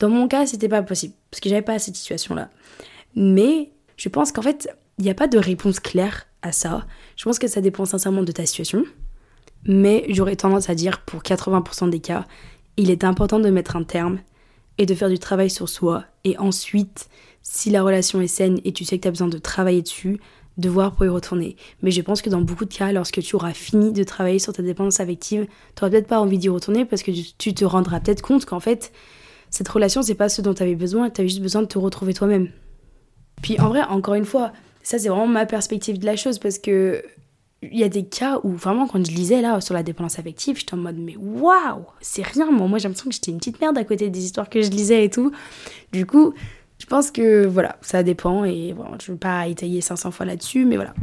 Dans 0.00 0.08
mon 0.08 0.26
cas 0.26 0.46
c'était 0.46 0.68
pas 0.68 0.82
possible 0.82 1.14
parce 1.30 1.40
que 1.40 1.48
j'avais 1.48 1.62
pas 1.62 1.78
cette 1.78 1.94
situation 1.94 2.34
là. 2.34 2.50
Mais 3.14 3.70
je 3.98 4.08
pense 4.08 4.32
qu'en 4.32 4.42
fait 4.42 4.68
il 4.98 5.04
n'y 5.04 5.10
a 5.10 5.14
pas 5.14 5.28
de 5.28 5.38
réponse 5.38 5.78
claire 5.78 6.26
à 6.42 6.50
ça. 6.50 6.88
Je 7.14 7.22
pense 7.22 7.38
que 7.38 7.46
ça 7.46 7.60
dépend 7.60 7.84
sincèrement 7.84 8.24
de 8.24 8.32
ta 8.32 8.44
situation. 8.46 8.84
Mais 9.64 10.06
j'aurais 10.08 10.36
tendance 10.36 10.70
à 10.70 10.74
dire 10.74 11.02
pour 11.02 11.22
80% 11.22 11.90
des 11.90 12.00
cas, 12.00 12.26
il 12.80 12.90
est 12.90 13.04
important 13.04 13.38
de 13.38 13.50
mettre 13.50 13.76
un 13.76 13.84
terme 13.84 14.20
et 14.78 14.86
de 14.86 14.94
faire 14.94 15.10
du 15.10 15.18
travail 15.18 15.50
sur 15.50 15.68
soi. 15.68 16.04
Et 16.24 16.38
ensuite, 16.38 17.08
si 17.42 17.70
la 17.70 17.82
relation 17.82 18.20
est 18.20 18.26
saine 18.26 18.58
et 18.64 18.72
tu 18.72 18.84
sais 18.84 18.96
que 18.96 19.02
tu 19.02 19.08
as 19.08 19.10
besoin 19.10 19.28
de 19.28 19.38
travailler 19.38 19.82
dessus, 19.82 20.18
de 20.56 20.68
voir 20.68 20.92
pour 20.92 21.04
y 21.04 21.08
retourner. 21.08 21.56
Mais 21.82 21.90
je 21.90 22.00
pense 22.00 22.22
que 22.22 22.30
dans 22.30 22.40
beaucoup 22.40 22.64
de 22.64 22.72
cas, 22.72 22.92
lorsque 22.92 23.20
tu 23.20 23.36
auras 23.36 23.52
fini 23.52 23.92
de 23.92 24.02
travailler 24.02 24.38
sur 24.38 24.52
ta 24.52 24.62
dépendance 24.62 25.00
affective, 25.00 25.46
tu 25.46 25.50
n'auras 25.82 25.90
peut-être 25.90 26.06
pas 26.06 26.20
envie 26.20 26.38
d'y 26.38 26.48
retourner 26.48 26.84
parce 26.84 27.02
que 27.02 27.10
tu 27.10 27.54
te 27.54 27.64
rendras 27.64 28.00
peut-être 28.00 28.22
compte 28.22 28.46
qu'en 28.46 28.60
fait, 28.60 28.92
cette 29.50 29.68
relation, 29.68 30.02
c'est 30.02 30.14
pas 30.14 30.28
ce 30.28 30.42
dont 30.42 30.54
tu 30.54 30.62
avais 30.62 30.74
besoin, 30.74 31.10
tu 31.10 31.20
avais 31.20 31.28
juste 31.28 31.42
besoin 31.42 31.62
de 31.62 31.66
te 31.66 31.78
retrouver 31.78 32.14
toi-même. 32.14 32.50
Puis 33.42 33.58
en 33.60 33.68
vrai, 33.68 33.82
encore 33.82 34.14
une 34.14 34.24
fois, 34.24 34.52
ça 34.82 34.98
c'est 34.98 35.08
vraiment 35.08 35.26
ma 35.26 35.46
perspective 35.46 35.98
de 35.98 36.06
la 36.06 36.16
chose 36.16 36.38
parce 36.38 36.58
que 36.58 37.02
il 37.62 37.78
y 37.78 37.84
a 37.84 37.88
des 37.88 38.04
cas 38.04 38.40
où 38.42 38.50
vraiment 38.50 38.86
quand 38.86 39.04
je 39.04 39.12
lisais 39.12 39.42
là 39.42 39.60
sur 39.60 39.74
la 39.74 39.82
dépendance 39.82 40.18
affective, 40.18 40.58
j'étais 40.58 40.74
en 40.74 40.78
mode 40.78 40.96
mais 40.96 41.16
waouh, 41.16 41.84
c'est 42.00 42.24
rien 42.24 42.50
moi, 42.50 42.66
moi 42.68 42.78
j'ai 42.78 42.88
l'impression 42.88 43.10
que 43.10 43.14
j'étais 43.14 43.30
une 43.30 43.38
petite 43.38 43.60
merde 43.60 43.76
à 43.76 43.84
côté 43.84 44.08
des 44.08 44.24
histoires 44.24 44.48
que 44.48 44.62
je 44.62 44.70
lisais 44.70 45.04
et 45.04 45.10
tout. 45.10 45.32
Du 45.92 46.06
coup, 46.06 46.32
je 46.78 46.86
pense 46.86 47.10
que 47.10 47.46
voilà, 47.46 47.76
ça 47.82 48.02
dépend 48.02 48.44
et 48.44 48.72
bon, 48.72 48.86
je 49.00 49.10
ne 49.10 49.14
veux 49.14 49.18
pas 49.18 49.46
étayer 49.46 49.80
500 49.80 50.10
fois 50.10 50.24
là-dessus, 50.24 50.64
mais 50.64 50.76
voilà. 50.76 50.94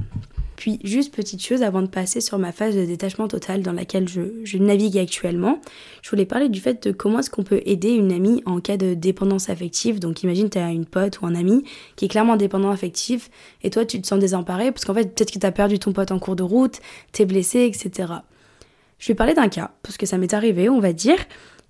Puis, 0.57 0.79
juste 0.83 1.13
petite 1.15 1.45
chose 1.45 1.61
avant 1.61 1.83
de 1.83 1.87
passer 1.87 2.19
sur 2.19 2.39
ma 2.39 2.51
phase 2.51 2.75
de 2.75 2.83
détachement 2.83 3.27
total 3.27 3.61
dans 3.61 3.73
laquelle 3.73 4.07
je, 4.09 4.57
navigue 4.57 4.97
actuellement, 4.97 5.61
je 6.01 6.09
voulais 6.09 6.25
parler 6.25 6.49
du 6.49 6.59
fait 6.59 6.87
de 6.87 6.91
comment 6.91 7.19
est-ce 7.19 7.29
qu'on 7.29 7.43
peut 7.43 7.61
aider 7.65 7.91
une 7.91 8.11
amie 8.11 8.41
en 8.47 8.59
cas 8.59 8.75
de 8.75 8.95
dépendance 8.95 9.51
affective. 9.51 9.99
Donc, 9.99 10.23
imagine, 10.23 10.49
tu 10.49 10.57
as 10.57 10.71
une 10.71 10.87
pote 10.87 11.21
ou 11.21 11.27
un 11.27 11.35
ami 11.35 11.63
qui 11.95 12.05
est 12.05 12.07
clairement 12.07 12.37
dépendant 12.37 12.71
affectif 12.71 13.29
et 13.61 13.69
toi, 13.69 13.85
tu 13.85 14.01
te 14.01 14.07
sens 14.07 14.19
désemparé 14.19 14.71
parce 14.71 14.83
qu'en 14.83 14.95
fait, 14.95 15.13
peut-être 15.13 15.31
que 15.31 15.37
tu 15.37 15.45
as 15.45 15.51
perdu 15.51 15.77
ton 15.77 15.93
pote 15.93 16.11
en 16.11 16.17
cours 16.17 16.35
de 16.35 16.43
route, 16.43 16.79
t'es 17.11 17.25
blessé, 17.25 17.65
etc. 17.65 18.13
Je 18.97 19.07
vais 19.09 19.15
parler 19.15 19.35
d'un 19.35 19.49
cas 19.49 19.75
parce 19.83 19.95
que 19.95 20.07
ça 20.07 20.17
m'est 20.17 20.33
arrivé, 20.33 20.69
on 20.69 20.79
va 20.79 20.91
dire. 20.91 21.19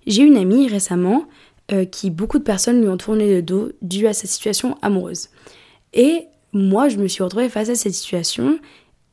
J'ai 0.06 0.22
une 0.22 0.38
amie 0.38 0.66
récemment 0.66 1.26
euh, 1.72 1.84
qui, 1.84 2.08
beaucoup 2.08 2.38
de 2.38 2.44
personnes 2.44 2.80
lui 2.80 2.88
ont 2.88 2.96
tourné 2.96 3.34
le 3.34 3.42
dos 3.42 3.70
dû 3.82 4.06
à 4.06 4.14
sa 4.14 4.26
situation 4.26 4.78
amoureuse. 4.80 5.28
Et 5.92 6.28
moi, 6.58 6.88
je 6.88 6.96
me 6.98 7.08
suis 7.08 7.22
retrouvée 7.22 7.48
face 7.48 7.68
à 7.68 7.74
cette 7.74 7.94
situation 7.94 8.58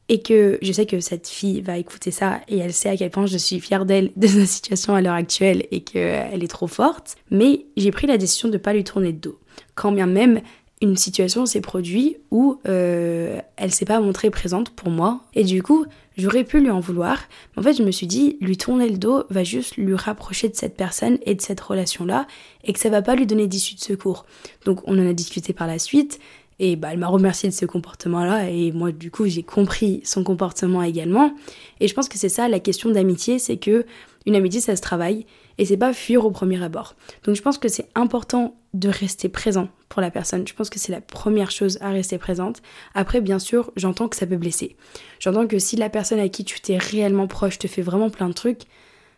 et 0.09 0.21
que 0.21 0.59
je 0.61 0.71
sais 0.71 0.85
que 0.85 0.99
cette 0.99 1.27
fille 1.27 1.61
va 1.61 1.77
écouter 1.77 2.11
ça 2.11 2.41
et 2.47 2.57
elle 2.57 2.73
sait 2.73 2.89
à 2.89 2.97
quel 2.97 3.09
point 3.09 3.25
je 3.25 3.37
suis 3.37 3.59
fière 3.59 3.85
d'elle, 3.85 4.11
de 4.15 4.27
sa 4.27 4.45
situation 4.45 4.93
à 4.93 5.01
l'heure 5.01 5.15
actuelle 5.15 5.65
et 5.71 5.81
qu'elle 5.81 6.43
est 6.43 6.47
trop 6.47 6.67
forte. 6.67 7.15
Mais 7.31 7.65
j'ai 7.77 7.91
pris 7.91 8.07
la 8.07 8.17
décision 8.17 8.49
de 8.49 8.53
ne 8.53 8.59
pas 8.59 8.73
lui 8.73 8.83
tourner 8.83 9.13
de 9.13 9.19
dos. 9.19 9.39
Quand 9.73 9.91
bien 9.91 10.05
même 10.05 10.41
une 10.81 10.97
situation 10.97 11.45
s'est 11.45 11.61
produite 11.61 12.17
où 12.31 12.59
euh, 12.67 13.39
elle 13.55 13.71
s'est 13.71 13.85
pas 13.85 13.99
montrée 13.99 14.29
présente 14.29 14.69
pour 14.71 14.89
moi 14.89 15.21
et 15.33 15.43
du 15.43 15.63
coup 15.63 15.85
j'aurais 16.17 16.43
pu 16.43 16.59
lui 16.59 16.69
en 16.69 16.81
vouloir 16.81 17.17
mais 17.55 17.61
en 17.61 17.63
fait 17.63 17.73
je 17.77 17.83
me 17.83 17.91
suis 17.91 18.07
dit 18.07 18.37
lui 18.41 18.57
tourner 18.57 18.89
le 18.89 18.97
dos 18.97 19.23
va 19.29 19.45
juste 19.45 19.77
lui 19.77 19.95
rapprocher 19.95 20.49
de 20.49 20.55
cette 20.55 20.75
personne 20.75 21.17
et 21.25 21.33
de 21.33 21.41
cette 21.41 21.61
relation 21.61 22.03
là 22.03 22.27
et 22.65 22.73
que 22.73 22.79
ça 22.79 22.89
va 22.89 23.01
pas 23.01 23.15
lui 23.15 23.25
donner 23.25 23.47
d'issue 23.47 23.75
de 23.75 23.79
secours 23.79 24.25
donc 24.65 24.81
on 24.85 24.99
en 24.99 25.09
a 25.09 25.13
discuté 25.13 25.53
par 25.53 25.65
la 25.65 25.79
suite 25.79 26.19
et 26.59 26.75
bah, 26.75 26.89
elle 26.91 26.99
m'a 26.99 27.07
remercié 27.07 27.49
de 27.49 27.53
ce 27.53 27.65
comportement-là 27.65 28.49
et 28.49 28.71
moi 28.71 28.91
du 28.91 29.11
coup 29.11 29.25
j'ai 29.27 29.43
compris 29.43 30.01
son 30.03 30.23
comportement 30.23 30.83
également. 30.83 31.33
Et 31.79 31.87
je 31.87 31.93
pense 31.93 32.09
que 32.09 32.17
c'est 32.17 32.29
ça 32.29 32.47
la 32.47 32.59
question 32.59 32.89
d'amitié, 32.89 33.39
c'est 33.39 33.57
que 33.57 33.85
une 34.25 34.35
amitié 34.35 34.61
ça 34.61 34.75
se 34.75 34.81
travaille 34.81 35.25
et 35.57 35.65
c'est 35.65 35.77
pas 35.77 35.93
fuir 35.93 36.25
au 36.25 36.31
premier 36.31 36.61
abord. 36.63 36.95
Donc 37.23 37.35
je 37.35 37.41
pense 37.41 37.57
que 37.57 37.67
c'est 37.67 37.89
important 37.95 38.55
de 38.73 38.89
rester 38.89 39.29
présent 39.29 39.69
pour 39.89 40.01
la 40.01 40.11
personne. 40.11 40.47
Je 40.47 40.53
pense 40.53 40.69
que 40.69 40.79
c'est 40.79 40.91
la 40.91 41.01
première 41.01 41.51
chose 41.51 41.77
à 41.81 41.89
rester 41.89 42.17
présente. 42.17 42.61
Après 42.93 43.21
bien 43.21 43.39
sûr 43.39 43.71
j'entends 43.75 44.07
que 44.07 44.15
ça 44.15 44.25
peut 44.25 44.37
blesser. 44.37 44.75
J'entends 45.19 45.47
que 45.47 45.59
si 45.59 45.75
la 45.75 45.89
personne 45.89 46.19
à 46.19 46.29
qui 46.29 46.45
tu 46.45 46.59
t'es 46.61 46.77
réellement 46.77 47.27
proche 47.27 47.59
te 47.59 47.67
fait 47.67 47.81
vraiment 47.81 48.09
plein 48.09 48.29
de 48.29 48.33
trucs, 48.33 48.63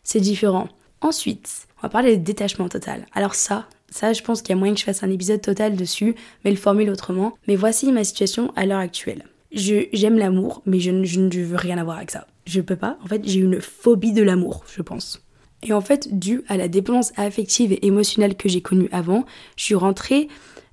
c'est 0.03 0.19
différent. 0.19 0.69
Ensuite, 1.01 1.67
on 1.77 1.81
va 1.83 1.89
parler 1.89 2.17
de 2.17 2.23
détachement 2.23 2.69
total. 2.69 3.05
Alors 3.13 3.35
ça, 3.35 3.67
ça, 3.89 4.13
je 4.13 4.21
pense 4.21 4.41
qu'il 4.41 4.49
y 4.49 4.53
a 4.53 4.57
moyen 4.57 4.73
que 4.73 4.79
je 4.79 4.85
fasse 4.85 5.03
un 5.03 5.11
épisode 5.11 5.41
total 5.41 5.75
dessus, 5.75 6.15
mais 6.43 6.51
le 6.51 6.57
formule 6.57 6.89
autrement. 6.89 7.33
Mais 7.47 7.55
voici 7.55 7.91
ma 7.91 8.03
situation 8.03 8.51
à 8.55 8.65
l'heure 8.65 8.79
actuelle. 8.79 9.25
J'aime 9.51 10.17
l'amour, 10.17 10.61
mais 10.65 10.79
je, 10.79 11.03
je 11.03 11.19
ne 11.19 11.43
veux 11.43 11.55
rien 11.55 11.77
avoir 11.77 11.97
avec 11.97 12.11
ça. 12.11 12.27
Je 12.45 12.61
peux 12.61 12.75
pas. 12.75 12.97
En 13.03 13.07
fait, 13.07 13.21
j'ai 13.25 13.39
une 13.39 13.61
phobie 13.61 14.11
de 14.11 14.23
l'amour, 14.23 14.63
je 14.67 14.81
pense. 14.81 15.23
Et 15.63 15.73
en 15.73 15.81
fait, 15.81 16.17
dû 16.17 16.43
à 16.47 16.57
la 16.57 16.67
dépendance 16.67 17.13
affective 17.17 17.71
et 17.71 17.85
émotionnelle 17.85 18.35
que 18.35 18.49
j'ai 18.49 18.61
connue 18.61 18.89
avant, 18.91 19.25
je 19.55 19.63
suis 19.63 19.75
rentrée 19.75 20.27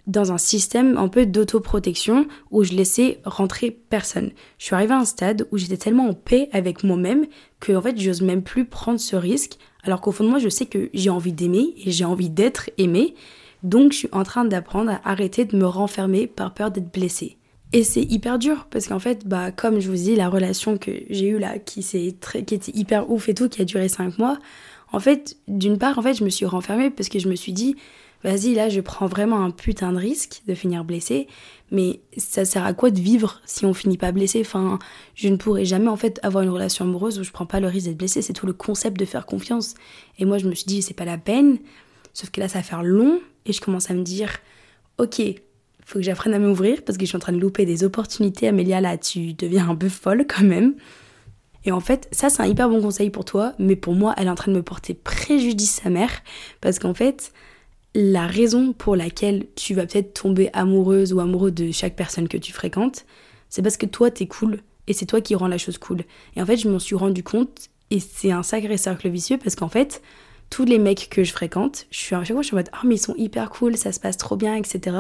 dans 0.07 0.33
un 0.33 0.39
système 0.39 0.99
un 0.99 1.09
peu 1.09 1.25
d'autoprotection 1.25 2.27
où 2.51 2.63
je 2.63 2.73
laissais 2.73 3.21
rentrer 3.25 3.71
personne. 3.71 4.33
Je 4.59 4.67
suis 4.67 4.75
arrivée 4.75 4.93
à 4.93 4.99
un 4.99 5.05
stade 5.05 5.49
où 5.51 5.57
j'étais 5.57 5.79
tellement 5.79 6.09
en 6.09 6.15
paix 6.15 6.49
avec 6.53 6.85
moi-même 6.85 7.27
que 7.59 7.73
en 7.73 7.81
fait 7.81 7.99
j'ose 7.99 8.21
même 8.21 8.43
plus 8.43 8.67
prendre 8.67 9.01
ce 9.01 9.17
risque 9.17 9.59
alors 9.85 10.01
qu'au 10.01 10.13
fond 10.13 10.25
de 10.25 10.29
moi 10.31 10.39
je 10.39 10.49
sais 10.49 10.67
que 10.67 10.91
j'ai 10.93 11.11
envie 11.11 11.33
d'aimer 11.33 11.75
et 11.85 11.91
j'ai 11.91 12.05
envie 12.05 12.31
d'être 12.31 12.71
aimée. 12.79 13.15
Donc 13.63 13.93
je 13.93 13.99
suis 13.99 14.09
en 14.13 14.25
train 14.25 14.45
d'apprendre 14.45 14.91
à 14.91 15.01
arrêter 15.09 15.45
de 15.45 15.57
me 15.57 15.67
renfermer 15.67 16.27
par 16.27 16.53
peur 16.53 16.71
d'être 16.71 16.93
blessée. 16.93 17.39
Et 17.73 17.83
c'est 17.83 18.03
hyper 18.03 18.39
dur 18.39 18.69
parce 18.71 18.87
qu'en 18.87 19.01
fait, 19.01 19.27
bah, 19.27 19.51
comme 19.51 19.81
je 19.81 19.91
vous 19.91 19.97
dis, 19.97 20.15
la 20.15 20.29
relation 20.29 20.79
que 20.79 20.93
j'ai 21.11 21.27
eue 21.27 21.39
là, 21.39 21.59
qui, 21.59 21.81
qui 21.83 22.55
était 22.55 22.73
hyper 22.73 23.11
ouf 23.11 23.29
et 23.29 23.35
tout, 23.35 23.49
qui 23.49 23.63
a 23.63 23.65
duré 23.65 23.89
5 23.89 24.17
mois, 24.19 24.39
en 24.93 25.01
fait, 25.01 25.37
d'une 25.49 25.77
part, 25.77 25.99
en 25.99 26.03
fait, 26.03 26.15
je 26.15 26.23
me 26.23 26.31
suis 26.31 26.47
renfermée 26.47 26.91
parce 26.91 27.09
que 27.09 27.19
je 27.19 27.29
me 27.29 27.35
suis 27.35 27.53
dit, 27.53 27.75
vas-y, 28.25 28.55
là, 28.55 28.69
je 28.69 28.81
prends 28.81 29.07
vraiment 29.07 29.45
un 29.45 29.51
putain 29.51 29.93
de 29.93 29.99
risque 29.99 30.43
de 30.49 30.55
finir 30.55 30.85
blessée, 30.85 31.29
mais 31.71 32.01
ça 32.17 32.45
sert 32.45 32.65
à 32.65 32.73
quoi 32.73 32.91
de 32.91 32.99
vivre 32.99 33.41
si 33.45 33.67
on 33.67 33.75
finit 33.75 33.99
pas 33.99 34.13
blessé? 34.13 34.41
Enfin, 34.41 34.79
je 35.15 35.29
ne 35.29 35.37
pourrais 35.37 35.65
jamais, 35.65 35.89
en 35.89 35.97
fait, 35.97 36.19
avoir 36.23 36.43
une 36.43 36.51
relation 36.51 36.85
amoureuse 36.85 37.19
où 37.19 37.23
je 37.23 37.31
prends 37.31 37.47
pas 37.47 37.61
le 37.61 37.69
risque 37.69 37.87
d'être 37.87 37.99
blessée. 37.99 38.23
C'est 38.23 38.33
tout 38.33 38.47
le 38.47 38.53
concept 38.53 38.99
de 38.99 39.05
faire 39.05 39.27
confiance. 39.27 39.75
Et 40.19 40.25
moi, 40.25 40.39
je 40.39 40.49
me 40.49 40.55
suis 40.55 40.67
dit, 40.67 40.83
c'est 40.83 40.95
pas 40.95 41.05
la 41.05 41.19
peine. 41.19 41.59
Sauf 42.15 42.31
que 42.31 42.41
là, 42.41 42.49
ça 42.49 42.59
va 42.59 42.63
faire 42.65 42.83
long 42.83 43.21
et 43.47 43.53
je 43.53 43.61
commence 43.61 43.91
à 43.91 43.95
me 43.95 44.03
dire, 44.03 44.31
ok, 44.99 45.21
faut 45.85 45.99
que 45.99 46.05
j'apprenne 46.05 46.33
à 46.33 46.39
m'ouvrir 46.39 46.83
parce 46.83 46.97
que 46.97 47.05
je 47.05 47.09
suis 47.09 47.17
en 47.17 47.21
train 47.21 47.33
de 47.33 47.41
louper 47.41 47.67
des 47.67 47.85
opportunités. 47.85 48.49
Amélia, 48.49 48.81
là, 48.81 48.97
tu 48.97 49.35
deviens 49.35 49.69
un 49.69 49.77
peu 49.77 49.89
folle 49.89 50.27
quand 50.27 50.45
même. 50.45 50.75
Et 51.67 51.73
en 51.73 51.81
fait, 51.81 52.09
ça, 52.13 52.31
c'est 52.31 52.43
un 52.43 52.47
hyper 52.47 52.69
bon 52.69 52.81
conseil 52.81 53.11
pour 53.11 53.25
toi, 53.25 53.55
mais 53.59 53.77
pour 53.77 53.95
moi, 53.95 54.15
elle 54.17 54.27
est 54.27 54.31
en 54.31 54.35
train 54.35 54.53
de 54.53 54.57
me 54.57 54.63
porter 54.63 54.95
préjudice 54.95 55.81
sa 55.83 55.91
mère 55.91 56.11
parce 56.61 56.79
qu'en 56.79 56.95
fait, 56.95 57.33
la 57.95 58.27
raison 58.27 58.73
pour 58.73 58.97
laquelle 58.97 59.47
tu 59.55 59.75
vas 59.75 59.87
peut-être 59.87 60.15
tomber 60.15 60.51
amoureuse 60.53 61.13
ou 61.13 61.21
amoureux 61.21 61.51
de 61.51 61.71
chaque 61.71 61.95
personne 61.95 62.29
que 62.29 62.37
tu 62.37 62.53
fréquentes, 62.53 63.05
c'est 63.49 63.63
parce 63.63 63.77
que 63.77 63.87
toi, 63.87 64.11
t'es 64.11 64.27
cool 64.27 64.61
et 64.87 64.93
c'est 64.93 65.07
toi 65.07 65.21
qui 65.21 65.35
rends 65.35 65.49
la 65.49 65.59
chose 65.59 65.79
cool. 65.79 66.03
Et 66.37 66.43
en 66.43 66.47
fait, 66.47 66.57
je 66.57 66.69
m'en 66.69 66.79
suis 66.79 66.97
rendu 66.97 67.23
compte 67.23 67.69
et 67.91 68.01
c'est 68.01 68.33
un 68.33 68.43
sacré 68.43 68.77
cercle 68.77 69.09
vicieux 69.09 69.39
parce 69.39 69.55
qu'en 69.55 69.69
fait, 69.69 70.03
tous 70.51 70.65
les 70.65 70.79
mecs 70.79 71.09
que 71.09 71.23
je 71.23 71.33
fréquente, 71.33 71.87
je 71.91 71.99
suis 71.99 72.15
à 72.15 72.25
chaque 72.25 72.35
fois 72.35 72.43
je 72.43 72.49
suis 72.49 72.55
en 72.55 72.59
mode 72.59 72.71
oh 72.75 72.87
mais 72.87 72.97
ils 72.97 72.99
sont 72.99 73.15
hyper 73.17 73.51
cool, 73.51 73.77
ça 73.77 73.93
se 73.93 74.01
passe 74.01 74.17
trop 74.17 74.37
bien, 74.37 74.57
etc. 74.57 74.97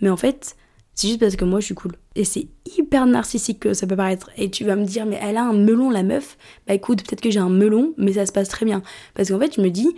Mais 0.00 0.10
en 0.10 0.16
fait, 0.16 0.56
c'est 0.94 1.08
juste 1.08 1.20
parce 1.20 1.36
que 1.36 1.44
moi 1.44 1.60
je 1.60 1.66
suis 1.66 1.74
cool. 1.74 1.92
Et 2.16 2.24
c'est 2.24 2.48
hyper 2.76 3.06
narcissique 3.06 3.60
que 3.60 3.72
ça 3.72 3.86
peut 3.86 3.96
paraître. 3.96 4.30
Et 4.36 4.50
tu 4.50 4.64
vas 4.64 4.74
me 4.74 4.84
dire 4.84 5.06
mais 5.06 5.18
elle 5.22 5.36
a 5.36 5.44
un 5.44 5.52
melon 5.52 5.90
la 5.90 6.02
meuf. 6.02 6.36
Bah 6.66 6.74
écoute, 6.74 7.04
peut-être 7.04 7.20
que 7.20 7.30
j'ai 7.30 7.38
un 7.38 7.50
melon, 7.50 7.94
mais 7.96 8.14
ça 8.14 8.26
se 8.26 8.32
passe 8.32 8.48
très 8.48 8.66
bien. 8.66 8.82
Parce 9.14 9.28
qu'en 9.28 9.38
fait, 9.38 9.54
je 9.54 9.60
me 9.60 9.70
dis 9.70 9.94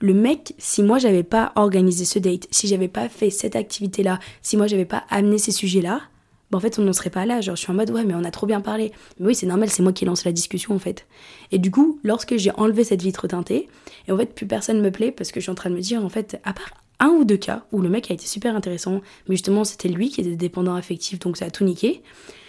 le 0.00 0.14
mec, 0.14 0.54
si 0.58 0.82
moi 0.82 0.98
j'avais 0.98 1.22
pas 1.22 1.52
organisé 1.56 2.04
ce 2.04 2.18
date, 2.18 2.46
si 2.50 2.68
j'avais 2.68 2.88
pas 2.88 3.08
fait 3.08 3.30
cette 3.30 3.56
activité 3.56 4.02
là, 4.02 4.18
si 4.42 4.56
moi 4.56 4.66
j'avais 4.66 4.84
pas 4.84 5.04
amené 5.08 5.38
ces 5.38 5.52
sujets 5.52 5.80
là, 5.80 6.02
bah 6.50 6.58
en 6.58 6.60
fait 6.60 6.78
on 6.78 6.82
n'en 6.82 6.92
serait 6.92 7.10
pas 7.10 7.26
là. 7.26 7.40
Genre 7.40 7.56
je 7.56 7.62
suis 7.62 7.70
en 7.70 7.74
mode 7.74 7.90
ouais 7.90 8.04
mais 8.04 8.14
on 8.14 8.24
a 8.24 8.30
trop 8.30 8.46
bien 8.46 8.60
parlé. 8.60 8.92
Mais 9.18 9.28
oui 9.28 9.34
c'est 9.34 9.46
normal, 9.46 9.70
c'est 9.70 9.82
moi 9.82 9.92
qui 9.92 10.04
lance 10.04 10.24
la 10.24 10.32
discussion 10.32 10.74
en 10.74 10.78
fait. 10.78 11.06
Et 11.50 11.58
du 11.58 11.70
coup, 11.70 11.98
lorsque 12.02 12.36
j'ai 12.36 12.52
enlevé 12.52 12.84
cette 12.84 13.02
vitre 13.02 13.26
teintée, 13.26 13.68
et 14.06 14.12
en 14.12 14.18
fait 14.18 14.34
plus 14.34 14.46
personne 14.46 14.80
me 14.80 14.90
plaît 14.90 15.12
parce 15.12 15.32
que 15.32 15.40
je 15.40 15.44
suis 15.44 15.52
en 15.52 15.56
train 15.56 15.70
de 15.70 15.74
me 15.74 15.80
dire 15.80 16.04
en 16.04 16.08
fait, 16.08 16.40
à 16.44 16.52
part 16.52 16.72
un 17.00 17.08
ou 17.08 17.24
deux 17.24 17.36
cas 17.36 17.64
où 17.72 17.80
le 17.80 17.88
mec 17.88 18.10
a 18.10 18.14
été 18.14 18.26
super 18.26 18.54
intéressant, 18.54 19.00
mais 19.28 19.36
justement 19.36 19.64
c'était 19.64 19.88
lui 19.88 20.10
qui 20.10 20.20
était 20.20 20.36
dépendant 20.36 20.74
affectif 20.74 21.18
donc 21.18 21.36
ça 21.36 21.46
a 21.46 21.50
tout 21.50 21.64
niqué, 21.64 22.02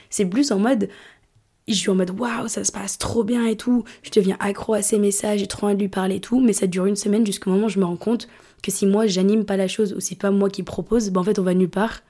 c'est 0.10 0.26
plus 0.26 0.52
en 0.52 0.60
mode 0.60 0.90
je 1.68 1.74
suis 1.74 1.90
en 1.90 1.96
mode 1.96 2.12
waouh, 2.18 2.48
ça 2.48 2.64
se 2.64 2.72
passe 2.72 2.98
trop 2.98 3.24
bien 3.24 3.46
et 3.46 3.58
tout. 3.58 3.84
Je 4.04 4.12
deviens 4.12 4.38
accro 4.40 4.74
à 4.74 4.82
ses 4.82 5.00
messages, 5.00 5.40
j'ai 5.40 5.48
trop 5.48 5.68
envie 5.68 5.76
de 5.76 5.82
lui 5.82 5.90
parler 5.90 6.16
et 6.16 6.22
tout. 6.22 6.40
Mais 6.40 6.54
ça 6.54 6.68
dure 6.68 6.86
une 6.86 6.96
semaine 6.96 7.26
jusqu'au 7.26 7.50
moment 7.50 7.66
où 7.66 7.70
je 7.70 7.80
me 7.80 7.86
rends 7.86 7.98
compte 7.98 8.28
que 8.64 8.72
si 8.72 8.86
moi 8.86 9.06
j'anime 9.08 9.46
pas 9.46 9.58
la 9.58 9.68
chose 9.68 9.94
ou 9.94 10.00
si 10.00 10.16
pas 10.16 10.32
moi 10.32 10.50
qui 10.50 10.64
propose, 10.64 11.10
ben 11.10 11.22
en 11.22 11.24
fait 11.24 11.40
on 11.40 11.44
va 11.44 11.54
nulle 11.54 11.70
part. 11.70 12.02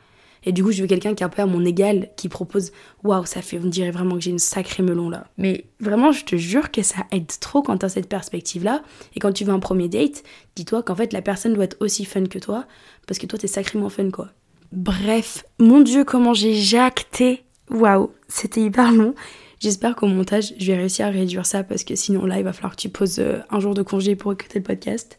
Et 0.46 0.52
du 0.52 0.63
coup, 0.63 0.72
je 0.72 0.82
veux 0.82 0.88
quelqu'un 0.88 1.15
qui 1.15 1.24
est 1.24 1.26
un 1.26 1.30
peu 1.30 1.41
à 1.41 1.48
mon 1.48 1.65
égal, 1.65 2.10
qui 2.15 2.30
propose 2.30 2.72
waouh, 3.04 3.26
ça 3.26 3.41
fait, 3.41 3.60
on 3.62 3.67
dirait 3.67 3.91
vraiment 3.91 4.15
que 4.15 4.22
j'ai 4.22 4.30
une 4.30 4.39
sacrée 4.39 4.84
melon 4.84 5.10
là. 5.10 5.28
Mais 5.38 5.65
vraiment, 5.80 6.12
je 6.12 6.24
te 6.24 6.36
jure 6.36 6.72
que 6.72 6.84
ça 6.84 7.06
aide 7.12 7.32
trop 7.41 7.63
quand 7.63 7.80
t'as 7.80 7.89
cette 7.89 8.08
perspective 8.08 8.63
là. 8.63 8.84
Et 9.15 9.20
quand 9.20 9.34
tu 9.34 9.43
veux 9.43 9.54
un 9.54 9.60
premier 9.60 9.89
date, 9.89 10.24
dis-toi 10.56 10.84
qu'en 10.84 10.96
fait 10.96 11.13
la 11.13 11.24
personne 11.24 11.54
doit 11.54 11.63
être 11.63 11.78
aussi 11.80 12.06
fun 12.06 12.26
que 12.26 12.38
toi, 12.39 12.65
parce 13.08 13.17
que 13.17 13.26
toi 13.26 13.39
t'es 13.39 13.48
sacrément 13.48 13.89
fun 13.89 14.12
quoi. 14.12 14.30
Bref, 14.72 15.46
mon 15.60 15.82
dieu, 15.82 16.04
comment 16.04 16.34
j'ai 16.34 16.54
jacté. 16.54 17.43
Waouh, 17.70 18.12
c'était 18.28 18.62
hyper 18.62 18.91
long. 18.91 19.15
J'espère 19.60 19.96
qu'au 19.96 20.08
montage, 20.08 20.54
je 20.60 20.67
vais 20.67 20.78
réussir 20.78 21.08
à 21.08 21.10
réduire 21.10 21.46
ça 21.46 21.63
parce 21.63 21.84
que 21.84 21.96
sinon 21.96 22.26
là, 22.26 22.38
il 22.38 22.43
va 22.43 22.54
falloir 22.54 22.76
que 22.76 22.82
tu 22.82 22.89
poses 22.89 23.20
euh, 23.20 23.39
un 23.50 23.60
jour 23.60 23.74
de 23.74 23.82
congé 23.82 24.15
pour 24.15 24.32
écouter 24.32 24.60
le 24.60 24.63
podcast. 24.63 25.17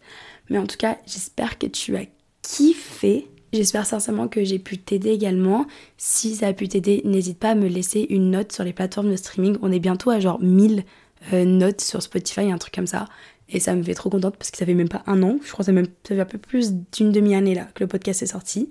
Mais 0.48 0.58
en 0.58 0.66
tout 0.66 0.76
cas, 0.76 0.98
j'espère 1.06 1.58
que 1.58 1.66
tu 1.66 1.96
as 1.96 2.04
kiffé. 2.42 3.26
J'espère 3.52 3.86
sincèrement 3.86 4.28
que 4.28 4.44
j'ai 4.44 4.58
pu 4.58 4.78
t'aider 4.78 5.10
également. 5.10 5.66
Si 5.96 6.36
ça 6.36 6.48
a 6.48 6.52
pu 6.52 6.68
t'aider, 6.68 7.02
n'hésite 7.04 7.38
pas 7.38 7.50
à 7.50 7.54
me 7.54 7.66
laisser 7.66 8.06
une 8.10 8.30
note 8.30 8.52
sur 8.52 8.62
les 8.62 8.72
plateformes 8.72 9.10
de 9.10 9.16
streaming. 9.16 9.56
On 9.62 9.72
est 9.72 9.80
bientôt 9.80 10.10
à 10.10 10.20
genre 10.20 10.40
1000 10.40 10.84
euh, 11.32 11.44
notes 11.44 11.80
sur 11.80 12.00
Spotify, 12.02 12.52
un 12.52 12.58
truc 12.58 12.74
comme 12.74 12.86
ça. 12.86 13.06
Et 13.48 13.58
ça 13.58 13.74
me 13.74 13.82
fait 13.82 13.94
trop 13.94 14.10
contente 14.10 14.36
parce 14.36 14.50
que 14.50 14.58
ça 14.58 14.66
fait 14.66 14.74
même 14.74 14.88
pas 14.88 15.02
un 15.06 15.22
an. 15.22 15.38
Je 15.42 15.50
crois 15.50 15.64
que 15.64 15.72
ça, 15.72 15.82
ça 16.04 16.14
fait 16.14 16.20
un 16.20 16.24
peu 16.26 16.38
plus 16.38 16.74
d'une 16.92 17.10
demi-année 17.10 17.54
là 17.54 17.66
que 17.74 17.82
le 17.82 17.88
podcast 17.88 18.22
est 18.22 18.26
sorti. 18.26 18.68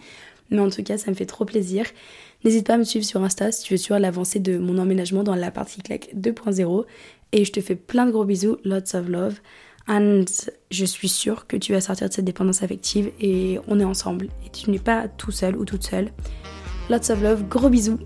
Mais 0.50 0.60
en 0.60 0.70
tout 0.70 0.84
cas, 0.84 0.98
ça 0.98 1.12
me 1.12 1.16
fait 1.16 1.26
trop 1.26 1.46
plaisir. 1.46 1.86
N'hésite 2.44 2.68
pas 2.68 2.76
à 2.76 2.78
me 2.78 2.84
suivre 2.84 3.06
sur 3.06 3.24
Insta 3.24 3.52
si 3.52 3.64
tu 3.64 3.74
veux 3.74 3.78
suivre 3.78 4.00
l'avancée 4.00 4.40
de 4.40 4.58
mon 4.58 4.78
emménagement 4.78 5.24
dans 5.24 5.36
la 5.36 5.52
partie 5.52 5.82
claque 5.82 6.10
2.0. 6.16 6.86
Et 7.34 7.46
je 7.46 7.52
te 7.52 7.60
fais 7.60 7.76
plein 7.76 8.06
de 8.06 8.12
gros 8.12 8.26
bisous, 8.26 8.58
lots 8.64 8.96
of 8.96 9.08
love. 9.10 9.40
And 9.88 10.26
je 10.70 10.86
suis 10.86 11.10
sûre 11.10 11.48
que 11.48 11.56
tu 11.56 11.72
vas 11.72 11.82
sortir 11.82 12.10
de 12.10 12.14
cette 12.14 12.26
dépendance 12.26 12.62
affective 12.62 13.12
et 13.20 13.60
on 13.68 13.80
est 13.80 13.86
ensemble. 13.86 14.28
Et 14.46 14.50
tu 14.50 14.70
n'es 14.70 14.80
pas 14.80 15.08
tout 15.08 15.32
seul 15.32 15.56
ou 15.58 15.66
toute 15.66 15.84
seule. 15.84 16.12
Lots 16.90 17.12
of 17.12 17.22
love, 17.22 17.48
gros 17.48 17.70
bisous 17.70 18.00